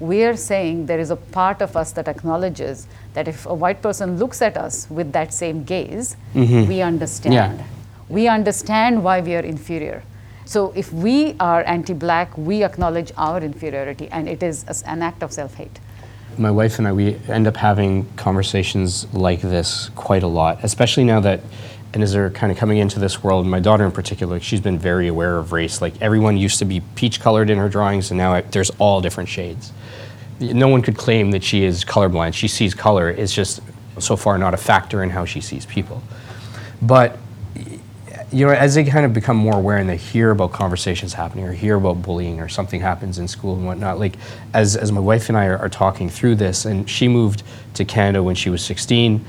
[0.02, 3.82] we are saying there is a part of us that acknowledges that if a white
[3.82, 6.68] person looks at us with that same gaze, mm-hmm.
[6.68, 7.64] we understand.
[8.10, 10.04] We understand why we are inferior.
[10.46, 15.24] So if we are anti black, we acknowledge our inferiority, and it is an act
[15.24, 15.80] of self hate.
[16.38, 21.04] My wife and I, we end up having conversations like this quite a lot, especially
[21.04, 21.42] now that,
[21.94, 24.80] and as they're kind of coming into this world, my daughter in particular, she's been
[24.80, 25.82] very aware of race.
[25.82, 29.00] Like everyone used to be peach colored in her drawings, and now it, there's all
[29.00, 29.72] different shades.
[30.42, 32.34] No one could claim that she is colorblind.
[32.34, 33.10] She sees color.
[33.10, 33.62] It's just
[34.00, 36.02] so far not a factor in how she sees people.
[36.82, 37.18] But
[38.32, 41.46] you know, as they kind of become more aware and they hear about conversations happening
[41.46, 44.16] or hear about bullying or something happens in school and whatnot, like
[44.54, 47.84] as, as my wife and I are, are talking through this, and she moved to
[47.84, 49.26] Canada when she was 16,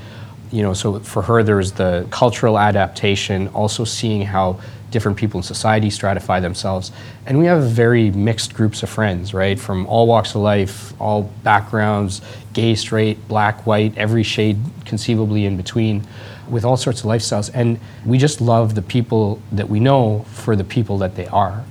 [0.53, 4.59] you know, so for her there was the cultural adaptation, also seeing how
[4.93, 6.93] different people in society stratify themselves.
[7.25, 9.59] And we have very mixed groups of friends, right?
[9.59, 12.21] From all walks of life, all backgrounds,
[12.53, 16.07] gay, straight, black, white, every shade conceivably in between
[16.47, 17.51] with all sorts of lifestyles.
[17.53, 21.65] And we just love the people that we know for the people that they are.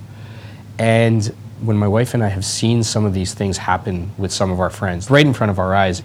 [0.78, 1.24] And
[1.62, 4.58] when my wife and I have seen some of these things happen with some of
[4.58, 6.02] our friends right in front of our eyes,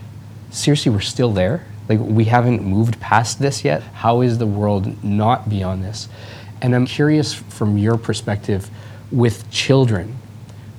[0.51, 1.65] seriously, we're still there.
[1.89, 3.81] Like, we haven't moved past this yet.
[3.81, 6.09] How is the world not beyond this?
[6.61, 8.69] And I'm curious from your perspective
[9.11, 10.17] with children,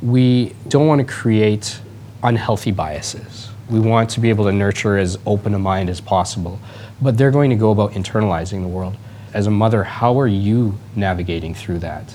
[0.03, 1.81] we don't want to create
[2.23, 3.51] unhealthy biases.
[3.71, 6.59] We want to be able to nurture as open a mind as possible,
[7.01, 8.97] but they're going to go about internalizing the world.
[9.35, 12.15] As a mother, how are you navigating through that?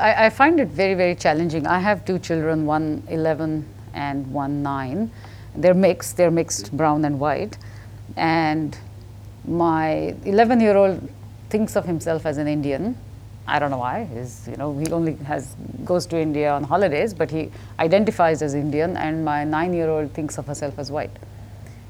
[0.00, 1.66] I, I find it very, very challenging.
[1.66, 5.10] I have two children, one 11 and one 9.
[5.56, 7.58] They're mixed, they're mixed brown and white.
[8.16, 8.76] And
[9.46, 11.08] my 11 year old
[11.54, 12.96] thinks of himself as an Indian.
[13.46, 14.08] I don't know why.
[14.12, 17.42] He's, you know, he only has goes to India on holidays, but he
[17.78, 18.96] identifies as Indian.
[18.96, 21.16] And my nine-year-old thinks of herself as white.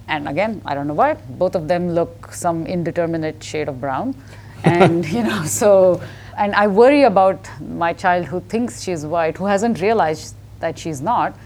[0.07, 1.15] And again, I don't know why.
[1.15, 4.15] Both of them look some indeterminate shade of brown,
[4.65, 6.03] and you know, so.
[6.37, 11.01] And I worry about my child who thinks she's white, who hasn't realized that she's
[11.01, 11.39] not,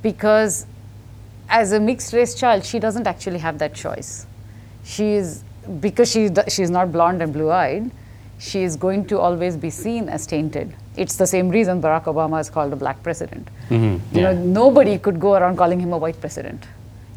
[0.00, 0.64] because
[1.50, 4.26] as a mixed race child, she doesn't actually have that choice.
[4.84, 5.44] She's
[5.80, 7.90] because she she's not blonde and blue eyed,
[8.38, 10.74] she is going to always be seen as tainted.
[10.96, 13.48] It's the same reason Barack Obama is called a black president.
[13.70, 16.64] You know, nobody could go around calling him a white president.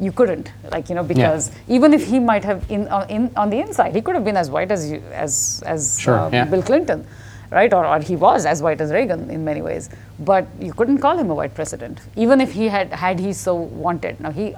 [0.00, 3.50] You couldn't, like you know, because even if he might have in on, in on
[3.50, 6.44] the inside, he could have been as white as you as as Sure, uh, yeah.
[6.44, 7.06] Bill Clinton,
[7.50, 7.72] right?
[7.72, 9.90] Or, or he was as white as Reagan in many ways.
[10.18, 13.54] But you couldn't call him a white president, even if he had had he so
[13.54, 14.18] wanted.
[14.20, 14.54] Now he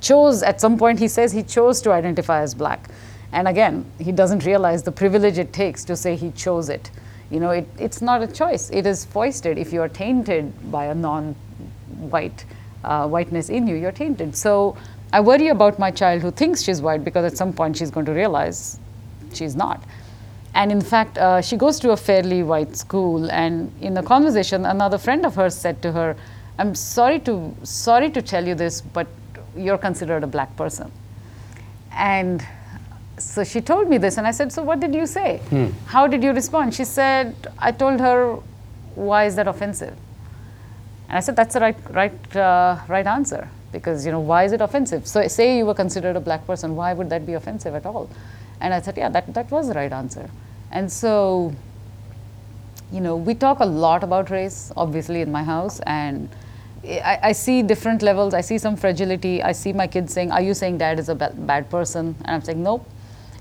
[0.00, 0.98] chose at some point.
[0.98, 2.88] He says he chose to identify as black,
[3.32, 6.90] and again, he doesn't realize the privilege it takes to say he chose it.
[7.30, 8.70] You know, it, it's not a choice.
[8.70, 9.56] It is foisted.
[9.56, 12.44] If you are tainted by a non-white
[12.82, 14.34] uh, whiteness in you, you're tainted.
[14.34, 14.76] So
[15.12, 18.06] I worry about my child who thinks she's white because at some point she's going
[18.06, 18.78] to realize
[19.32, 19.82] she's not.
[20.54, 24.66] And in fact, uh, she goes to a fairly white school, and in a conversation,
[24.66, 26.16] another friend of hers said to her,
[26.58, 29.06] "I'm sorry to sorry to tell you this, but
[29.56, 30.90] you're considered a black person."
[31.92, 32.44] And
[33.20, 35.40] so she told me this, and I said, "So what did you say?
[35.86, 38.36] How did you respond?" She said, "I told her,
[38.94, 39.94] why is that offensive?"
[41.08, 44.52] And I said, "That's the right right uh, right answer because you know why is
[44.52, 45.06] it offensive?
[45.06, 48.08] So say you were considered a black person, why would that be offensive at all?"
[48.60, 50.28] And I said, yeah, that, that was the right answer.
[50.70, 51.52] And so,
[52.92, 55.80] you know, we talk a lot about race, obviously, in my house.
[55.86, 56.28] And
[56.84, 58.34] I, I see different levels.
[58.34, 59.42] I see some fragility.
[59.42, 62.14] I see my kids saying, Are you saying dad is a ba- bad person?
[62.24, 62.86] And I'm saying, Nope.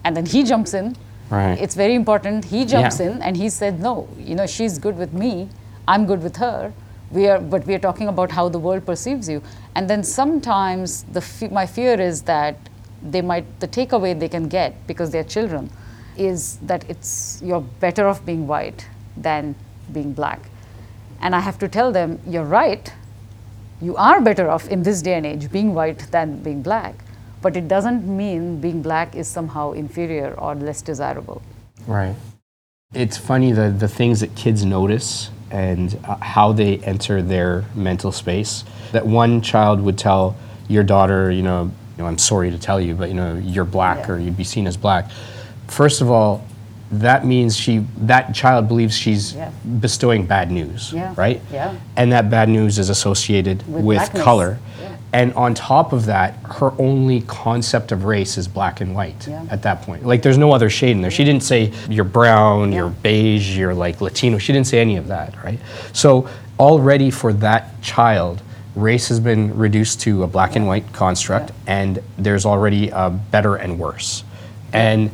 [0.04, 0.96] And then he jumps in.
[1.30, 1.60] Right.
[1.60, 2.46] It's very important.
[2.46, 3.12] He jumps Yeah.
[3.12, 5.50] in and he said, No, you know, she's good with me.
[5.88, 6.74] I'm good with her.
[7.12, 9.42] We are, but we are talking about how the world perceives you.
[9.76, 12.56] And then sometimes the fe- my fear is that
[13.02, 15.70] they might the takeaway they can get because they're children
[16.18, 18.88] is that it's you're better off being white
[19.18, 19.56] than
[19.94, 20.40] being black.
[21.22, 22.92] And I have to tell them, you're right.
[23.82, 26.96] You are better off in this day and age being white than being black.
[27.42, 31.42] But it doesn't mean being black is somehow inferior or less desirable.
[31.88, 32.16] Right.
[32.94, 38.12] It's funny the the things that kids notice and uh, how they enter their mental
[38.12, 38.64] space.
[38.92, 40.36] That one child would tell
[40.68, 43.66] your daughter, you know, you know, I'm sorry to tell you, but you know, you're
[43.66, 44.14] black Yeah.
[44.14, 45.10] or you'd be seen as black.
[45.68, 46.44] First of all,
[46.92, 49.52] that means she that child believes she's Yeah.
[49.80, 51.14] bestowing bad news, Yeah.
[51.16, 51.40] right?
[51.54, 51.76] Yeah.
[51.96, 54.58] And that bad news is associated With with, color.
[55.14, 55.20] Yeah.
[55.22, 59.46] And on top of that, her only concept of race is black and white Yeah.
[59.50, 60.06] at that point.
[60.06, 61.12] Like there's no other shade in there.
[61.12, 64.38] She didn't say you're brown, you're beige, you're like Latino.
[64.38, 65.60] She didn't say any of that, right?
[65.94, 66.28] So
[66.60, 68.42] already for that child,
[68.76, 73.56] race has been reduced to a black and white construct, and there's already a better
[73.56, 74.24] and worse.
[74.74, 75.10] And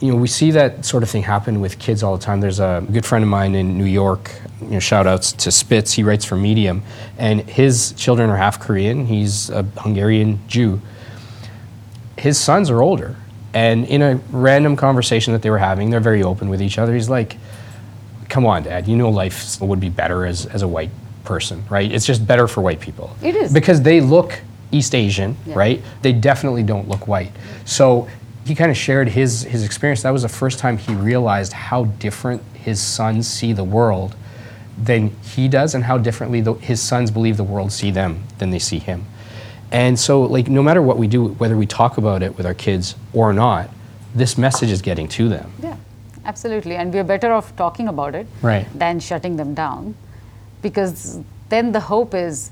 [0.00, 2.40] you know, we see that sort of thing happen with kids all the time.
[2.40, 4.30] There's a good friend of mine in New York.
[4.66, 5.92] You know, shout outs to Spitz.
[5.92, 6.82] He writes for Medium,
[7.18, 9.06] and his children are half Korean.
[9.06, 10.80] He's a Hungarian Jew
[12.16, 13.16] his sons are older.
[13.52, 16.94] And in a random conversation that they were having, they're very open with each other.
[16.94, 17.36] He's like,
[18.28, 20.90] Come on, Dad, you know life would be better as, as a white
[21.24, 21.92] person, right?
[21.92, 23.14] It's just better for white people.
[23.22, 23.52] It is.
[23.52, 24.40] Because they look
[24.72, 25.54] East Asian, Yeah.
[25.54, 25.82] right?
[26.02, 27.30] They definitely don't look white.
[27.64, 28.08] So
[28.44, 30.02] he kind of shared his, his experience.
[30.02, 34.16] That was the first time he realized how different his sons see the world
[34.76, 38.50] than he does and how differently the, his sons believe the world see them than
[38.50, 39.04] they see him.
[39.70, 42.54] And so, like, no matter what we do, whether we talk about it with our
[42.54, 43.70] kids or not,
[44.14, 45.52] this message is getting to them.
[45.60, 45.76] Yeah,
[46.24, 46.76] absolutely.
[46.76, 48.66] And we're better off talking about it Right.
[48.78, 49.94] than shutting them down.
[50.62, 52.50] Because then the hope is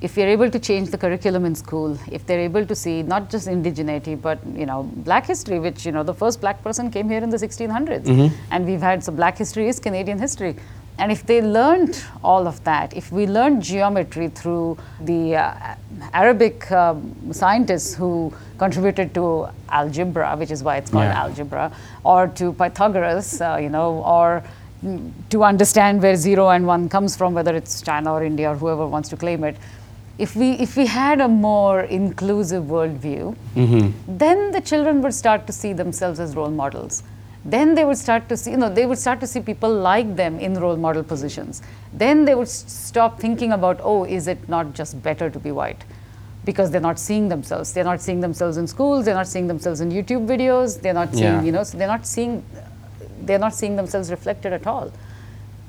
[0.00, 3.30] if you're able to change the curriculum in school, if they're able to see not
[3.30, 7.08] just indigeneity, but you know, black history, which you know, the first black person came
[7.08, 8.34] here in the 1600s, mm-hmm.
[8.52, 10.54] and we've had so black history is Canadian history.
[10.98, 15.74] And if they learned all of that, if we learned geometry through the uh,
[16.12, 21.22] Arabic um, scientists who contributed to algebra, which is why it's called Yeah.
[21.24, 21.70] algebra,
[22.04, 24.42] or to Pythagoras, uh, you know, or
[24.84, 28.56] mm, to understand where zero and one comes from, whether it's China or India or
[28.56, 29.56] whoever wants to claim it.
[30.18, 33.36] If we, if we had a more inclusive worldview,
[34.08, 37.04] then the children would start to see themselves as role models.
[37.48, 40.16] Then they would start to see, you know, they would start to see people like
[40.16, 41.62] them in role model positions.
[41.92, 45.82] Then they would stop thinking about, oh, is it not just better to be white?
[46.44, 47.72] Because they're not seeing themselves.
[47.72, 49.06] They're not seeing themselves in schools.
[49.06, 50.80] They're not seeing themselves in YouTube videos.
[50.80, 51.42] They're not seeing, Yeah.
[51.42, 52.44] you know, so they're not seeing,
[53.22, 54.92] they're not seeing themselves reflected at all.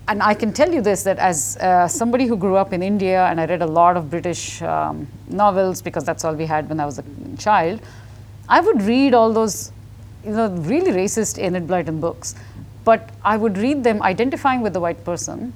[0.09, 3.25] And I can tell you this that as uh, somebody who grew up in India
[3.27, 6.79] and I read a lot of British um, novels because that's all we had when
[6.79, 7.03] I was a
[7.37, 7.79] child,
[8.49, 9.71] I would read all those,
[10.25, 12.35] you know, really racist Enid Blyton books.
[12.83, 15.53] But I would read them identifying with the white person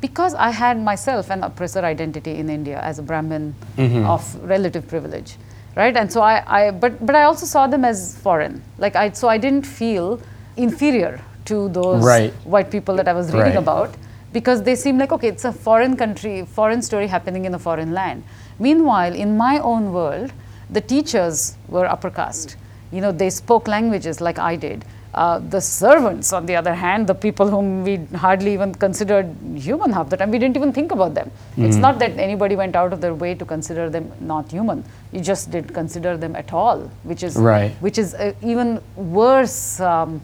[0.00, 4.04] because I had myself an oppressor identity in India as a Brahmin mm-hmm.
[4.06, 5.36] of relative privilege,
[5.76, 5.96] right?
[5.96, 8.62] And so I, I, but but I also saw them as foreign.
[8.78, 10.20] Like I, so I didn't feel
[10.56, 12.32] inferior to those Right.
[12.44, 13.56] white people that I was reading Right.
[13.56, 13.94] about
[14.32, 17.92] because they seem like okay, it's a foreign country, foreign story happening in a foreign
[17.92, 18.24] land.
[18.58, 20.32] Meanwhile, in my own world,
[20.70, 22.56] the teachers were upper caste.
[22.92, 24.84] You know, they spoke languages like I did.
[25.14, 29.92] Uh, the servants, on the other hand, the people whom we hardly even considered human
[29.92, 31.30] half the time, we didn't even think about them.
[31.58, 34.84] It's not that anybody went out of their way to consider them not human.
[35.12, 37.72] You just didn't consider them at all, which is Right.
[37.80, 40.22] which is uh, even worse um,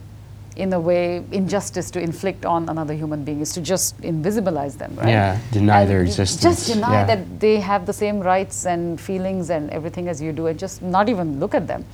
[0.57, 4.93] in a way injustice to inflict on another human being is to just invisibilize them
[4.97, 7.05] right Yeah, deny And their existence, just deny yeah.
[7.05, 10.83] that they have the same rights and feelings and everything as you do and just
[10.83, 11.85] not even look at them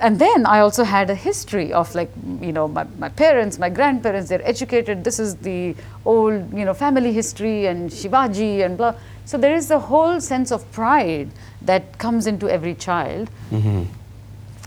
[0.00, 3.68] and then I also had a history of like you know my, my parents, my
[3.68, 5.04] grandparents, they're educated.
[5.04, 5.74] This is the
[6.04, 8.94] old you know family history and Shivaji and blah.
[9.24, 11.30] So there is a whole sense of pride
[11.62, 13.30] that comes into every child.
[13.50, 13.84] Mm-hmm.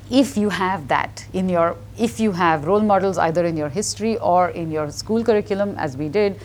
[0.10, 4.18] If you have that in your, if you have role models either in your history
[4.20, 6.40] or in your school curriculum, as we did,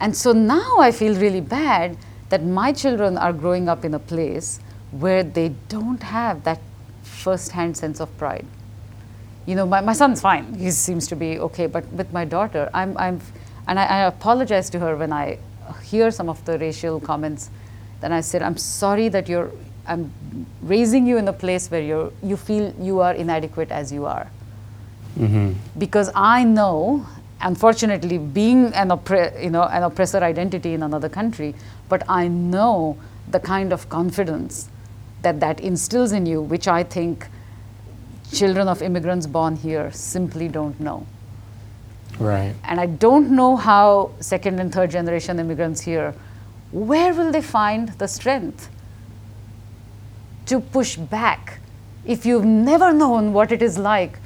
[0.00, 1.96] and so now I feel really bad
[2.28, 4.60] that my children are growing up in a place
[4.90, 6.60] where they don't have that
[7.18, 8.46] first hand sense of pride.
[9.48, 10.52] you know, my, my son's fine.
[10.54, 11.66] He seems to be okay.
[11.66, 13.20] But with my daughter, I'm, I'm
[13.66, 15.38] and I, I apologize to her when I
[15.84, 17.48] hear some of the racial comments.
[18.02, 19.50] Then I said, I'm sorry that you're,
[19.86, 20.12] I'm
[20.60, 24.30] raising you in a place where you're, you feel you are inadequate as you are.
[25.18, 25.52] Mm-hmm.
[25.78, 27.06] Because I know,
[27.40, 31.54] unfortunately, being an, oppre- you know, an oppressor identity in another country,
[31.88, 32.98] but I know
[33.30, 34.68] the kind of confidence
[35.22, 37.26] that that instills in you, which I think
[38.32, 41.06] children of immigrants born here simply don't know.
[42.18, 42.54] Right.
[42.64, 46.14] And I don't know how second and third generation immigrants here,
[46.72, 48.68] where will they find the strength
[50.46, 51.60] to push back
[52.04, 54.18] if you've never known what it is like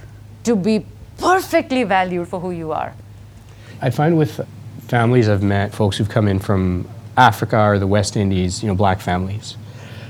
[0.45, 0.87] to be
[1.19, 2.95] perfectly valued for who you are?
[3.81, 4.41] I find with
[4.89, 8.75] families I've met, folks who've come in from Africa or the West Indies, you know,
[8.75, 9.57] black families,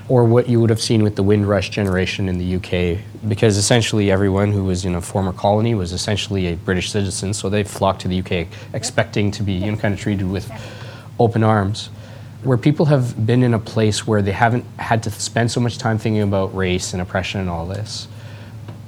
[0.08, 2.98] or what you would have seen with the Windrush generation in the UK,
[3.28, 7.48] because essentially everyone who was in a former colony was essentially a British citizen, so
[7.48, 10.50] they flocked to the UK expecting to be you know, kind of treated with
[11.18, 11.90] open arms.
[12.42, 15.78] Where people have been in a place where they haven't had to spend so much
[15.78, 18.08] time thinking about race and oppression and all this,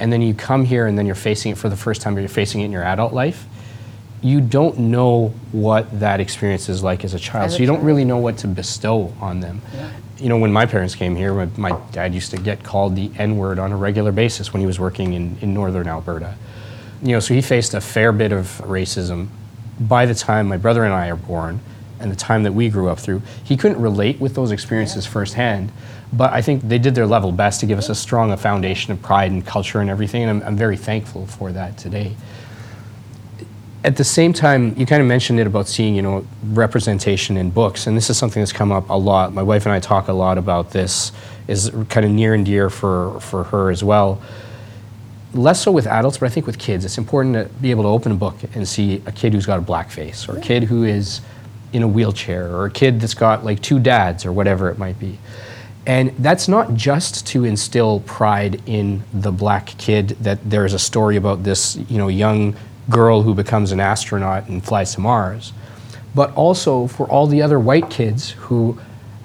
[0.00, 2.20] and then you come here and then you're facing it for the first time, or
[2.20, 3.46] you're facing it in your adult life,
[4.24, 7.44] you don't know what that experience is like as a child.
[7.44, 9.60] As a so you don't really know what to bestow on them.
[10.16, 13.10] You know, when my parents came here, my, my dad used to get called the
[13.18, 16.36] N word on a regular basis when he was working in, in northern Alberta.
[17.02, 19.28] You know, so he faced a fair bit of racism
[19.78, 21.60] by the time my brother and I are born
[22.00, 23.20] and the time that we grew up through.
[23.42, 25.70] He couldn't relate with those experiences firsthand,
[26.14, 28.90] but I think they did their level best to give us a strong a foundation
[28.90, 32.16] of pride and culture and everything, and I'm, I'm very thankful for that today
[33.84, 37.50] at the same time, you kind of mentioned it about seeing, you know, representation in
[37.50, 39.34] books, and this is something that's come up a lot.
[39.34, 41.12] My wife and I talk a lot about this.
[41.46, 44.22] Is kind of near and dear for for her as well.
[45.34, 47.90] Less so with adults, but I think with kids, it's important to be able to
[47.90, 50.64] open a book and see a kid who's got a black face, or a kid
[50.64, 51.20] who is
[51.74, 54.98] in a wheelchair, or a kid that's got like two dads, or whatever it might
[54.98, 55.18] be.
[55.86, 60.78] And that's not just to instill pride in the black kid that there is a
[60.78, 62.56] story about this, you know, young
[62.90, 65.52] girl who becomes an astronaut and flies to Mars,
[66.14, 68.78] but also for all the other white kids who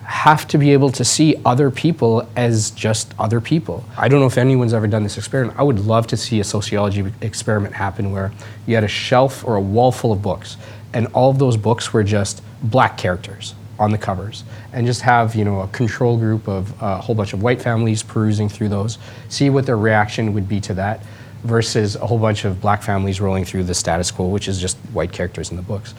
[0.03, 3.85] have to be able to see other people as just other people.
[3.95, 5.59] I don't know if anyone's ever done this experiment.
[5.59, 8.31] I would love to see a sociology experiment happen where
[8.65, 10.57] you had a shelf or a wall full of books,
[10.93, 14.43] and all of those books were just black characters on the covers,
[14.73, 18.01] and just have you know a control group of a whole bunch of white families
[18.01, 18.97] perusing through those,
[19.29, 21.01] see what their reaction would be to that,
[21.43, 24.77] versus a whole bunch of black families rolling through the status quo, which is just
[24.93, 25.93] white characters in the books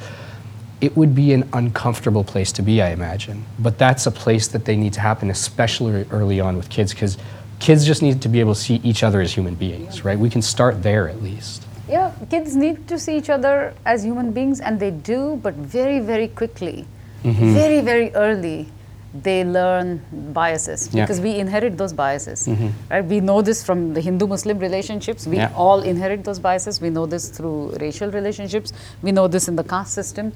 [0.80, 3.44] it would be an uncomfortable place to be, I imagine.
[3.58, 7.18] But that's a place that they need to happen, especially early on with kids, because
[7.58, 10.18] kids just need to be able to see each other as human beings, right?
[10.18, 11.66] We can start there at least.
[11.88, 16.00] Yeah, kids need to see each other as human beings, and they do, but very,
[16.00, 16.86] very quickly,
[17.22, 17.52] Mm-hmm.
[17.52, 18.66] very, very early,
[19.12, 20.00] they learn
[20.32, 20.88] biases Yeah.
[20.90, 21.00] Mm-hmm.
[21.02, 22.48] because we inherit those biases.
[22.90, 23.04] Right?
[23.04, 25.26] We know this from the Hindu-Muslim relationships.
[25.26, 25.52] We Yeah.
[25.56, 26.80] all inherit those biases.
[26.80, 28.72] We know this through racial relationships.
[29.02, 30.32] We know this in the caste system.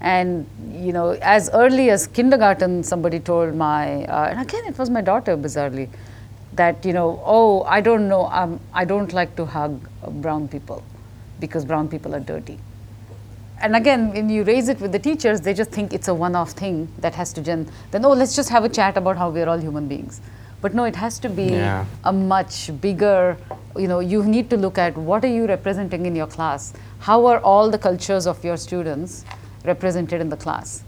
[0.00, 4.90] And you know, as early as kindergarten, somebody told my, uh, and again, it was
[4.90, 5.88] my daughter, bizarrely,
[6.52, 9.80] that you know, oh, I don't know, um, I don't like to hug
[10.22, 10.82] brown people
[11.40, 12.58] because brown people are dirty.
[13.60, 16.52] And again, when you raise it with the teachers, they just think it's a one-off
[16.52, 17.68] thing that has to gen.
[17.90, 20.20] Then oh, let's just have a chat about how we're all human beings.
[20.60, 21.84] But no, it has to be Yeah.
[22.04, 23.36] a much bigger.
[23.76, 26.72] You know, you need to look at what are you representing in your class.
[27.00, 29.24] How are all the cultures of your students
[29.64, 30.82] represented in the class?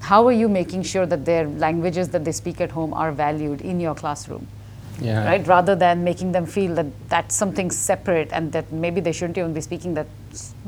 [0.00, 3.60] How are you making sure that their languages that they speak at home are valued
[3.62, 4.46] in your classroom?
[5.00, 5.26] Yeah.
[5.26, 5.46] right?
[5.46, 9.52] Rather than making them feel that that's something separate and that maybe they shouldn't even
[9.52, 10.06] be speaking that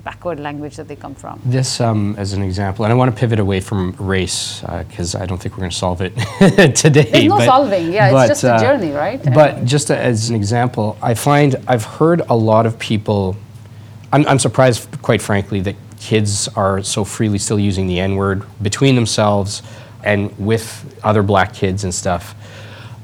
[0.04, 1.40] backward language that they come from.
[1.44, 5.26] This, um, as an example, and I want to pivot away from race because I
[5.26, 6.12] don't think we're going to solve it
[6.74, 7.10] today.
[7.10, 9.22] There's no solving, yeah, it's but, just a uh, journey, right?
[9.34, 13.36] But just as an example, I find I've heard a lot of people.
[14.12, 18.44] I'm, I'm surprised, quite frankly, that kids are so freely still using the N word
[18.62, 19.62] between themselves
[20.04, 22.34] and with other black kids and stuff.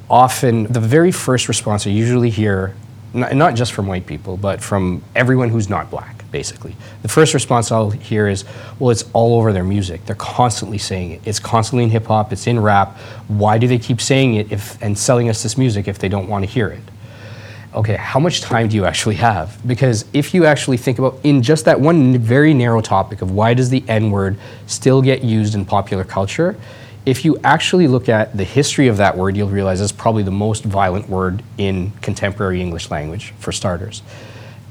[0.08, 2.74] Often, the very first response I usually hear,
[3.12, 6.74] not just from white people, but from everyone who's not black, basically.
[7.02, 8.44] The first response I'll hear is,
[8.80, 10.04] well, it's all over their music.
[10.04, 11.20] They're constantly saying it.
[11.24, 12.96] It's constantly in hip hop, it's in rap.
[13.28, 16.28] Why do they keep saying it if, and selling us this music if they don't
[16.28, 16.82] want to hear it?
[17.72, 19.58] okay, how much time do you actually have?
[19.66, 23.52] Because if you actually think about in just that one very narrow topic of why
[23.52, 26.56] does the N word still get used in popular culture,
[27.04, 30.30] if you actually look at the history of that word, you'll realize it's probably the
[30.30, 34.02] most violent word in contemporary English language, for starters.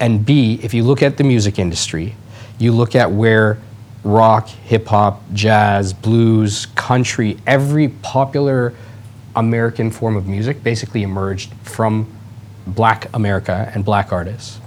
[0.03, 2.13] And B, if you look at the music industry,
[2.59, 3.57] you look at where
[4.03, 8.73] rock, hip hop, jazz, blues, country, every popular
[9.33, 12.13] American form of music basically emerged from
[12.67, 14.59] black America and black artists.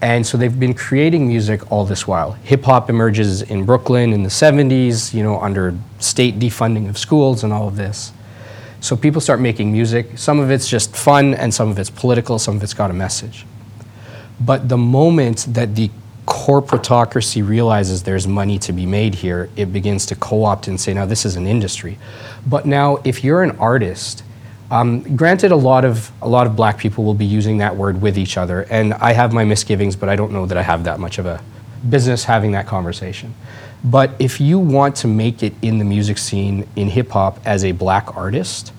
[0.00, 2.32] And so they've been creating music all this while.
[2.32, 7.44] Hip hop emerges in Brooklyn in the 70s, you know, under state defunding of schools
[7.44, 8.10] and all of this.
[8.80, 10.18] So people start making music.
[10.18, 12.94] Some of it's just fun and some of it's political, some of it's got a
[12.94, 13.46] message.
[14.40, 15.90] But the moment that the
[16.26, 20.92] corporatocracy realizes there's money to be made here, it begins to co opt and say,
[20.92, 21.98] now this is an industry.
[22.46, 24.22] But now, if you're an artist,
[24.70, 28.02] um, granted, a lot of a lot of black people will be using that word
[28.02, 30.84] with each other, and I have my misgivings, but I don't know that I have
[30.84, 31.40] that much of a
[31.88, 33.34] business having that conversation.
[33.84, 37.64] But if you want to make it in the music scene in hip hop as
[37.64, 38.72] a black artist,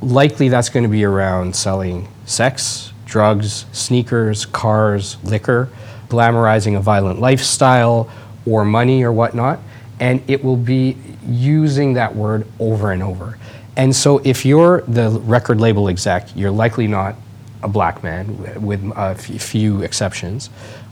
[0.00, 5.68] likely that's going to be around selling sex, drugs, sneakers, cars, liquor,
[6.08, 8.10] glamorizing a violent lifestyle
[8.44, 9.60] or money or whatnot,
[10.00, 13.38] and it will be using that word over and over.
[13.76, 17.14] And so if you're the record label exec, you're likely not
[17.62, 20.50] a black man with a few exceptions.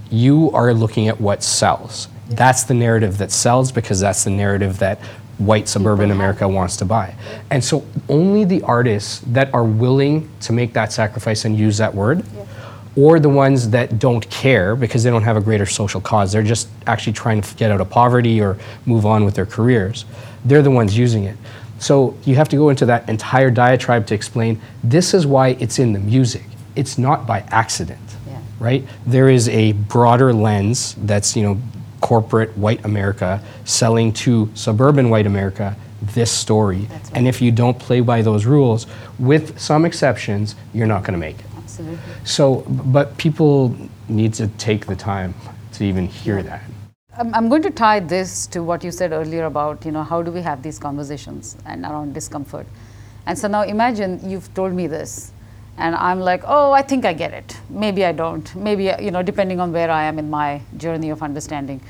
[0.09, 2.07] You are looking at what sells.
[2.29, 5.01] That's the narrative that sells because that's the narrative that
[5.47, 7.15] white suburban America wants to buy.
[7.51, 11.95] And so only the artists that are willing to make that sacrifice and use that
[11.95, 12.25] word
[12.97, 16.33] or the ones that don't care because they don't have a greater social cause.
[16.33, 20.05] They're just actually trying to get out of poverty or move on with their careers.
[20.45, 21.37] They're the ones using it.
[21.79, 25.79] So you have to go into that entire diatribe to explain this is why it's
[25.79, 26.45] in the music.
[26.77, 28.41] It's not by accident, yeah.
[28.61, 28.87] right?
[29.07, 31.61] There is a broader lens that's, you know,
[32.03, 36.89] corporate white America selling to suburban white America this story.
[36.91, 37.11] Right.
[37.15, 38.87] And if you don't play by those rules,
[39.19, 41.47] with some exceptions, you're not going to make it.
[41.57, 41.99] Absolutely.
[42.25, 43.75] So, but people
[44.09, 45.35] need to take the time
[45.73, 46.63] to even hear that.
[47.17, 50.31] I'm going to tie this to what you said earlier about, you know, how do
[50.31, 52.67] we have these conversations and around discomfort.
[53.27, 55.32] And so now imagine you've told me this
[55.79, 57.57] and I'm like, oh, I think I get it.
[57.71, 58.55] Maybe I don't.
[58.55, 61.81] Maybe, you know, depending on where I am in my journey of understanding.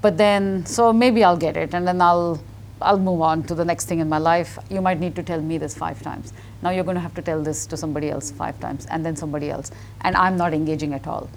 [0.00, 2.40] But then, so maybe I'll get it and then I'll
[2.82, 4.58] I'll move on to the next thing in my life.
[4.68, 6.34] You might need to tell me this five times.
[6.60, 9.16] Now you're going to have to tell this to somebody else five times and then
[9.16, 9.70] somebody else.
[10.02, 11.30] And I'm not engaging at all.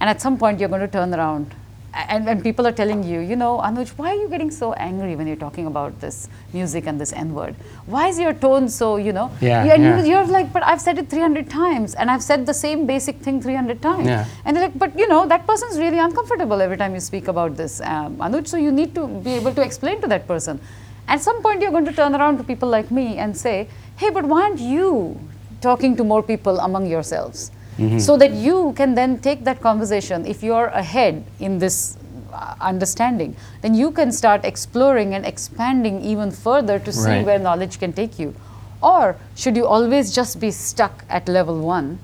[0.00, 1.54] And at some point, you're going to turn around.
[1.96, 5.16] And when people are telling you, you know, Anuj, why are you getting so angry
[5.16, 7.56] when you're talking about this music and this N word?
[7.86, 9.32] Why is your tone so, you know?
[9.40, 10.04] Yeah, and yeah.
[10.04, 13.40] you're like, but I've said it 300 times and I've said the same basic thing
[13.40, 14.06] 300 times.
[14.06, 14.26] Yeah.
[14.44, 17.56] And they're like, but you know, that person's really uncomfortable every time you speak about
[17.56, 20.60] this, um, Anuj, so you need to be able to explain to that person.
[21.08, 24.10] At some point, you're going to turn around to people like me and say, hey,
[24.10, 25.18] but why aren't you
[25.62, 27.52] talking to more people among yourselves?
[27.78, 27.98] Mm-hmm.
[27.98, 30.24] So that you can then take that conversation.
[30.24, 31.98] If you're ahead in this
[32.32, 37.26] uh, understanding, then you can start exploring and expanding even further to see right.
[37.26, 38.34] where knowledge can take you.
[38.82, 41.98] Or should you always just be stuck at level one,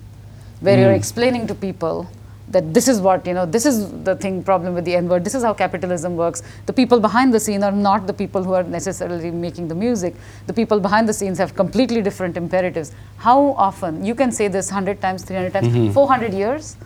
[0.61, 0.81] where mm.
[0.81, 2.09] you're explaining to people
[2.53, 5.25] that this is what you know this is the thing problem with the n word
[5.25, 6.43] this is how capitalism works.
[6.67, 10.15] The people behind the scene are not the people who are necessarily making the music.
[10.47, 12.93] The people behind the scenes have completely different imperatives.
[13.17, 13.39] How
[13.69, 15.93] often you can say this 100 times 300 times mm-hmm.
[15.93, 16.77] 400 years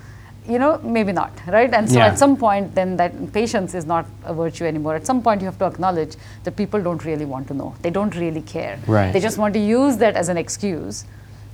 [0.48, 1.72] you know maybe not right?
[1.74, 2.06] And so yeah.
[2.06, 4.94] at some point then that patience is not a virtue anymore.
[4.94, 7.74] At some point you have to acknowledge that people don't really want to know.
[7.82, 8.78] They don't really care.
[8.86, 9.12] Right.
[9.12, 11.04] they just want to use that as an excuse.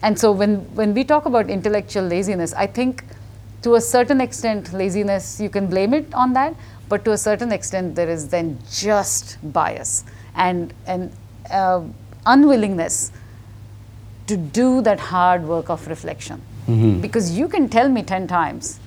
[0.03, 3.05] And so when when we talk about intellectual laziness i think
[3.63, 6.55] to a certain extent, laziness, you can blame it on that,
[6.89, 10.05] but to a certain extent, there is then just bias
[10.35, 11.13] and, and
[11.51, 11.83] uh,
[12.27, 13.13] unwillingness
[14.27, 16.43] to do that hard work of reflection.
[16.69, 17.01] Mm-hmm.
[17.01, 18.79] Because you can tell me 10 times,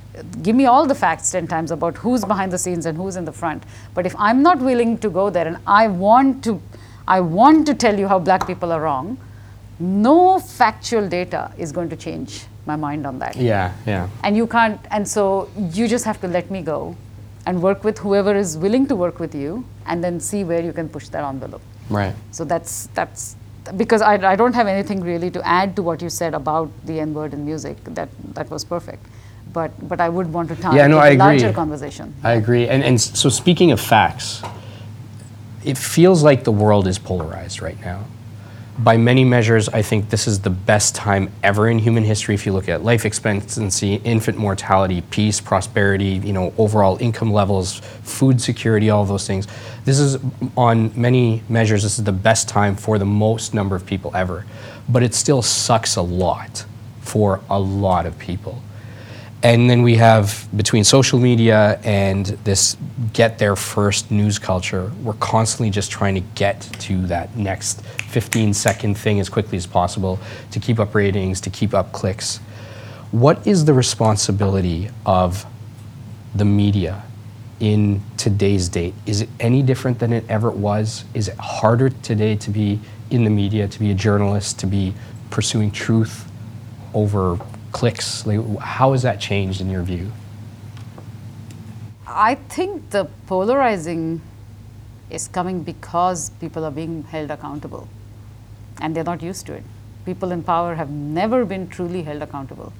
[0.41, 3.25] give me all the facts 10 times about who's behind the scenes and who's in
[3.25, 3.63] the front.
[3.93, 6.61] But if I'm not willing to go there and I want to,
[7.07, 9.17] I want to tell you how black people are wrong,
[9.79, 13.35] no factual data is going to change my mind on that.
[13.35, 14.09] Yeah, yeah.
[14.23, 16.95] And you can't, and so you just have to let me go
[17.45, 20.73] and work with whoever is willing to work with you and then see where you
[20.73, 21.61] can push that envelope.
[21.89, 22.15] Right.
[22.31, 23.35] So that's, that's,
[23.77, 26.99] because I, I don't have anything really to add to what you said about the
[26.99, 27.77] N word in music.
[27.83, 29.05] That, that was perfect.
[29.53, 32.13] But, but I would want to tie yeah, no, I a larger conversation.
[32.23, 32.67] I agree.
[32.67, 34.41] And, and so speaking of facts,
[35.63, 38.05] it feels like the world is polarized right now
[38.77, 42.35] by many measures, I think this is the best time ever in human history.
[42.35, 47.79] If you look at life expectancy, infant mortality, peace, prosperity, you know, overall income levels,
[48.03, 49.47] food security, all those things.
[49.85, 50.17] This is,
[50.57, 54.45] on many measures, this is the best time for the most number of people ever.
[54.89, 56.65] But it still sucks a lot
[56.99, 58.61] for a lot of people.
[59.45, 62.77] And then we have between social media and this
[63.13, 68.55] get there first news culture, we're constantly just trying to get to that next 15
[68.55, 70.17] second thing as quickly as possible
[70.49, 72.37] to keep up ratings, to keep up clicks.
[73.11, 75.45] What is the responsibility of
[76.33, 77.03] the media
[77.59, 78.95] in today's date?
[79.05, 81.05] Is it any different than it ever was?
[81.13, 82.79] Is it harder today to be
[83.11, 84.95] in the media, to be a journalist, to be
[85.29, 86.27] pursuing truth
[86.95, 87.39] over
[87.75, 88.25] clicks?
[88.25, 90.09] Like, how has that changed in your view?
[92.07, 94.21] I think the polarizing
[95.09, 97.89] is coming because people are being held accountable
[98.79, 99.63] and they're not used to it.
[100.05, 102.71] People in power have never been truly held accountable.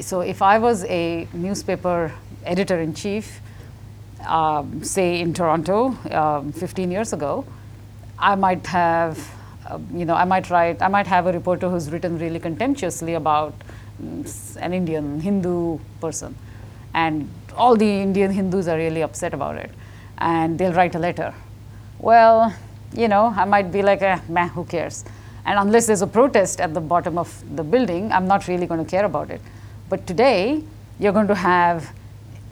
[0.00, 2.12] So if I was a newspaper
[2.44, 3.40] editor in chief,
[4.26, 7.46] um, say in Toronto um, 15 years ago,
[8.18, 9.18] I might have,
[9.66, 13.14] uh, you know, I might write, I might have a reporter who's written really contemptuously
[13.14, 13.54] about
[14.00, 16.34] an Indian Hindu person,
[16.94, 19.70] and all the Indian Hindus are really upset about it,
[20.18, 21.34] and they'll write a letter.
[21.98, 22.54] Well,
[22.94, 25.04] you know, I might be like, eh, meh, who cares?
[25.44, 28.84] And unless there's a protest at the bottom of the building, I'm not really going
[28.84, 29.40] to care about it.
[29.88, 30.62] But today,
[30.98, 31.92] you're going to have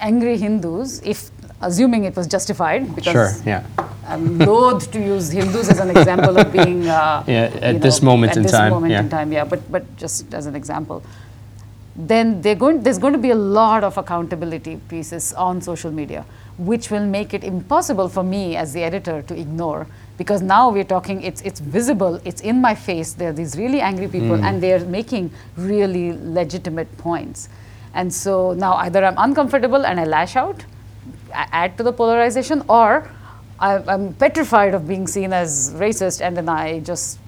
[0.00, 1.30] angry Hindus, if
[1.60, 3.64] assuming it was justified, because Sure, yeah.
[4.06, 6.86] I'm loath to use Hindus as an example of being.
[6.88, 9.00] Uh, Yeah, at this moment at in this time, At this moment yeah.
[9.00, 9.44] in time, yeah.
[9.44, 11.02] But but just as an example,
[11.98, 12.82] then they're going.
[12.82, 16.24] There's going to be a lot of accountability pieces on social media,
[16.58, 19.86] which will make it impossible for me as the editor to ignore.
[20.18, 23.12] Because now we're talking, it's it's visible, it's in my face.
[23.14, 24.44] There are these really angry people, Mm.
[24.44, 27.48] and they're making really legitimate points.
[27.94, 30.64] And so now either I'm uncomfortable and I lash out,
[31.32, 33.08] a- add to the polarization, or
[33.58, 37.18] I, I'm petrified of being seen as racist, and then I just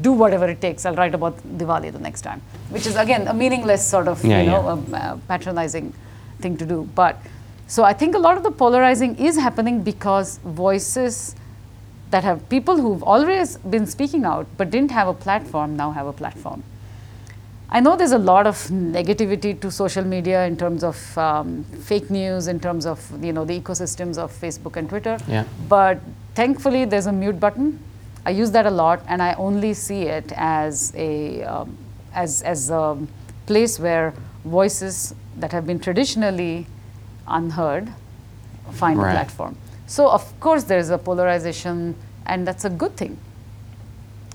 [0.00, 0.86] do whatever it takes.
[0.86, 4.42] I'll write about Diwali the next time, which is again a meaningless sort of Yeah,
[4.42, 4.72] you know yeah.
[4.72, 5.92] um, uh, patronizing
[6.40, 6.88] thing to do.
[6.94, 7.18] But
[7.66, 11.34] so I think a lot of the polarizing is happening because voices
[12.10, 16.06] that have people who've always been speaking out but didn't have a platform now have
[16.06, 16.62] a platform.
[17.74, 22.10] I know there's a lot of negativity to social media in terms of um, fake
[22.10, 25.16] news, in terms of you know the ecosystems of Facebook and Twitter.
[25.26, 25.44] Yeah.
[25.70, 26.00] But
[26.34, 27.78] thankfully, there's a mute button.
[28.26, 31.78] I use that a lot, and I only see it as a um,
[32.14, 32.98] as as a
[33.46, 34.12] place where
[34.44, 36.66] voices that have been traditionally
[37.26, 37.88] unheard
[38.72, 39.12] find Right.
[39.12, 39.56] a platform.
[39.86, 41.94] So of course there is a polarization,
[42.26, 43.16] and that's a good thing.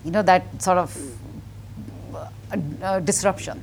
[0.03, 0.97] You know that sort of
[2.51, 3.61] uh, disruption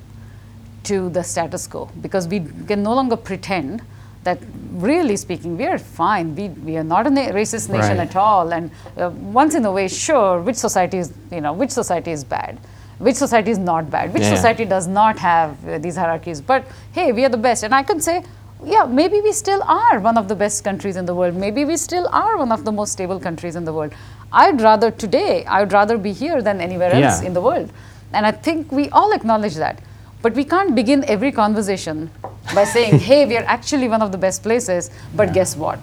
[0.85, 3.83] to the status quo because we can no longer pretend
[4.25, 4.39] that
[4.73, 6.35] really speaking we are fine.
[6.35, 8.09] We, we are not a na- racist nation Right.
[8.09, 8.53] at all.
[8.53, 12.25] And uh, once in a way sure which society is you know which society is
[12.25, 12.59] bad
[12.99, 14.35] which society is not bad which Yeah.
[14.37, 16.41] society does not have uh, these hierarchies.
[16.41, 17.65] But hey we are the best.
[17.65, 18.23] And i can say
[18.65, 21.35] yeah maybe we still are one of the best countries in the world.
[21.35, 23.93] Maybe we still are one of the most stable countries in the world.
[24.33, 27.27] I'd rather today i'd rather be here than anywhere else Yeah.
[27.29, 27.71] in the world
[28.15, 29.81] and I think we all acknowledge that.
[30.23, 32.11] But we can't begin every conversation
[32.55, 35.79] by saying, hey, we are actually one of the best places, but guess what?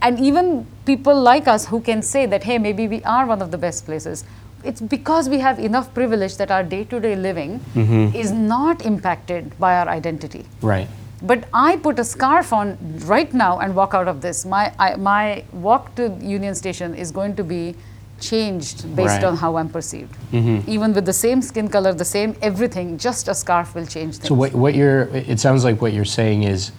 [0.00, 3.50] And even people like us who can say that, hey, maybe we are one of
[3.50, 4.24] the best places,
[4.64, 8.16] it's because we have enough privilege that our day to day living mm-hmm.
[8.16, 10.46] is not impacted by our identity.
[10.62, 10.88] Right.
[11.22, 14.44] But I put a scarf on right now and walk out of this.
[14.44, 17.74] My, I, my walk to Union Station is going to be
[18.20, 19.24] changed based Right.
[19.24, 20.14] on how I'm perceived.
[20.32, 24.28] Even with the same skin color, the same everything, just a scarf will change things.
[24.28, 26.72] So what, what you're, it sounds like what you're saying is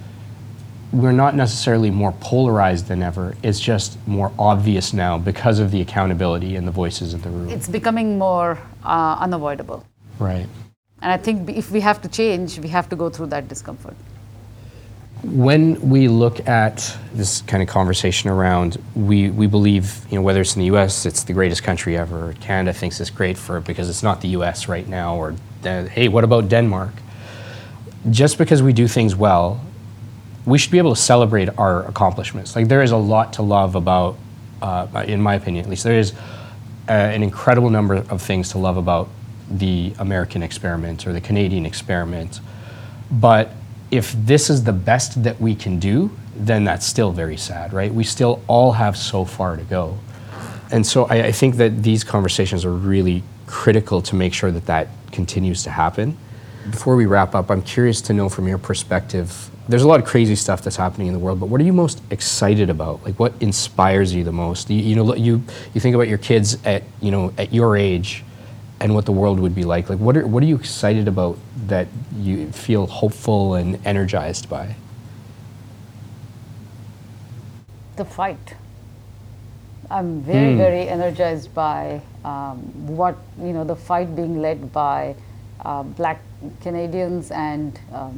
[0.91, 3.35] we're not necessarily more polarized than ever.
[3.43, 7.49] It's just more obvious now because of the accountability and the voices in the room.
[7.49, 9.85] it's becoming more uh, unavoidable.
[10.19, 10.47] right.
[11.01, 13.95] And I think if we have to change, we have to go through that discomfort.
[15.21, 20.39] When we look at this kind of conversation around, we, we believe, you know, whether
[20.39, 22.33] it's in the U.S., it's the greatest country ever.
[22.39, 24.69] Canada thinks it's great for because it's not the U.S.
[24.69, 25.17] right now.
[25.17, 26.93] Or uh, hey, what about Denmark?
[28.09, 29.59] Just because we do things well,
[30.45, 32.55] we should be able to celebrate our accomplishments.
[32.55, 34.17] Like there is a lot to love about,
[34.61, 36.13] uh, in my opinion, at least there is
[36.87, 39.09] uh, an incredible number of things to love about
[39.51, 42.39] the American experiment or the Canadian experiment.
[43.11, 43.51] But
[43.91, 47.93] if this is the best that we can do, then that's still very sad, right?
[47.93, 49.97] We still all have so far to go.
[50.71, 54.67] And so I, I think that these conversations are really critical to make sure that
[54.67, 56.17] that continues to happen.
[56.69, 59.49] Before we wrap up, I'm curious to know from your perspective.
[59.67, 61.73] There's a lot of crazy stuff that's happening in the world, but what are you
[61.73, 63.03] most excited about?
[63.03, 64.69] Like, what inspires you the most?
[64.69, 68.23] You, you know, you you think about your kids at you know at your age,
[68.81, 69.89] and what the world would be like.
[69.89, 74.75] Like, what are what are you excited about that you feel hopeful and energized by?
[77.95, 78.55] The fight.
[79.91, 80.57] I'm very, Hmm.
[80.57, 82.57] very energized by um,
[82.95, 85.15] what you know the fight being led by
[85.65, 86.21] uh, Black
[86.61, 88.13] Canadians and um,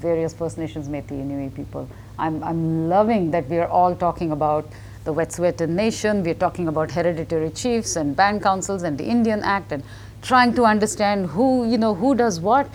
[0.00, 1.88] various First Nations, Métis, Inuit people.
[2.18, 4.66] I'm, I'm loving that we are all talking about
[5.04, 6.22] the Wet'suwet'en Nation.
[6.22, 9.82] We're talking about hereditary chiefs and band councils and the Indian Act and
[10.26, 12.68] trying to understand who you know who does what.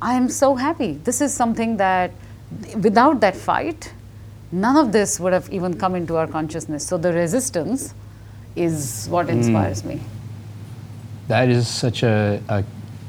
[0.00, 0.92] I am so happy.
[1.04, 2.12] This is something that
[2.82, 3.92] without that fight,
[4.52, 6.86] none of this would have even come into our consciousness.
[6.86, 7.94] So the resistance
[8.56, 9.38] is what hmm.
[9.38, 10.00] inspires me.
[11.28, 12.64] That is such a, a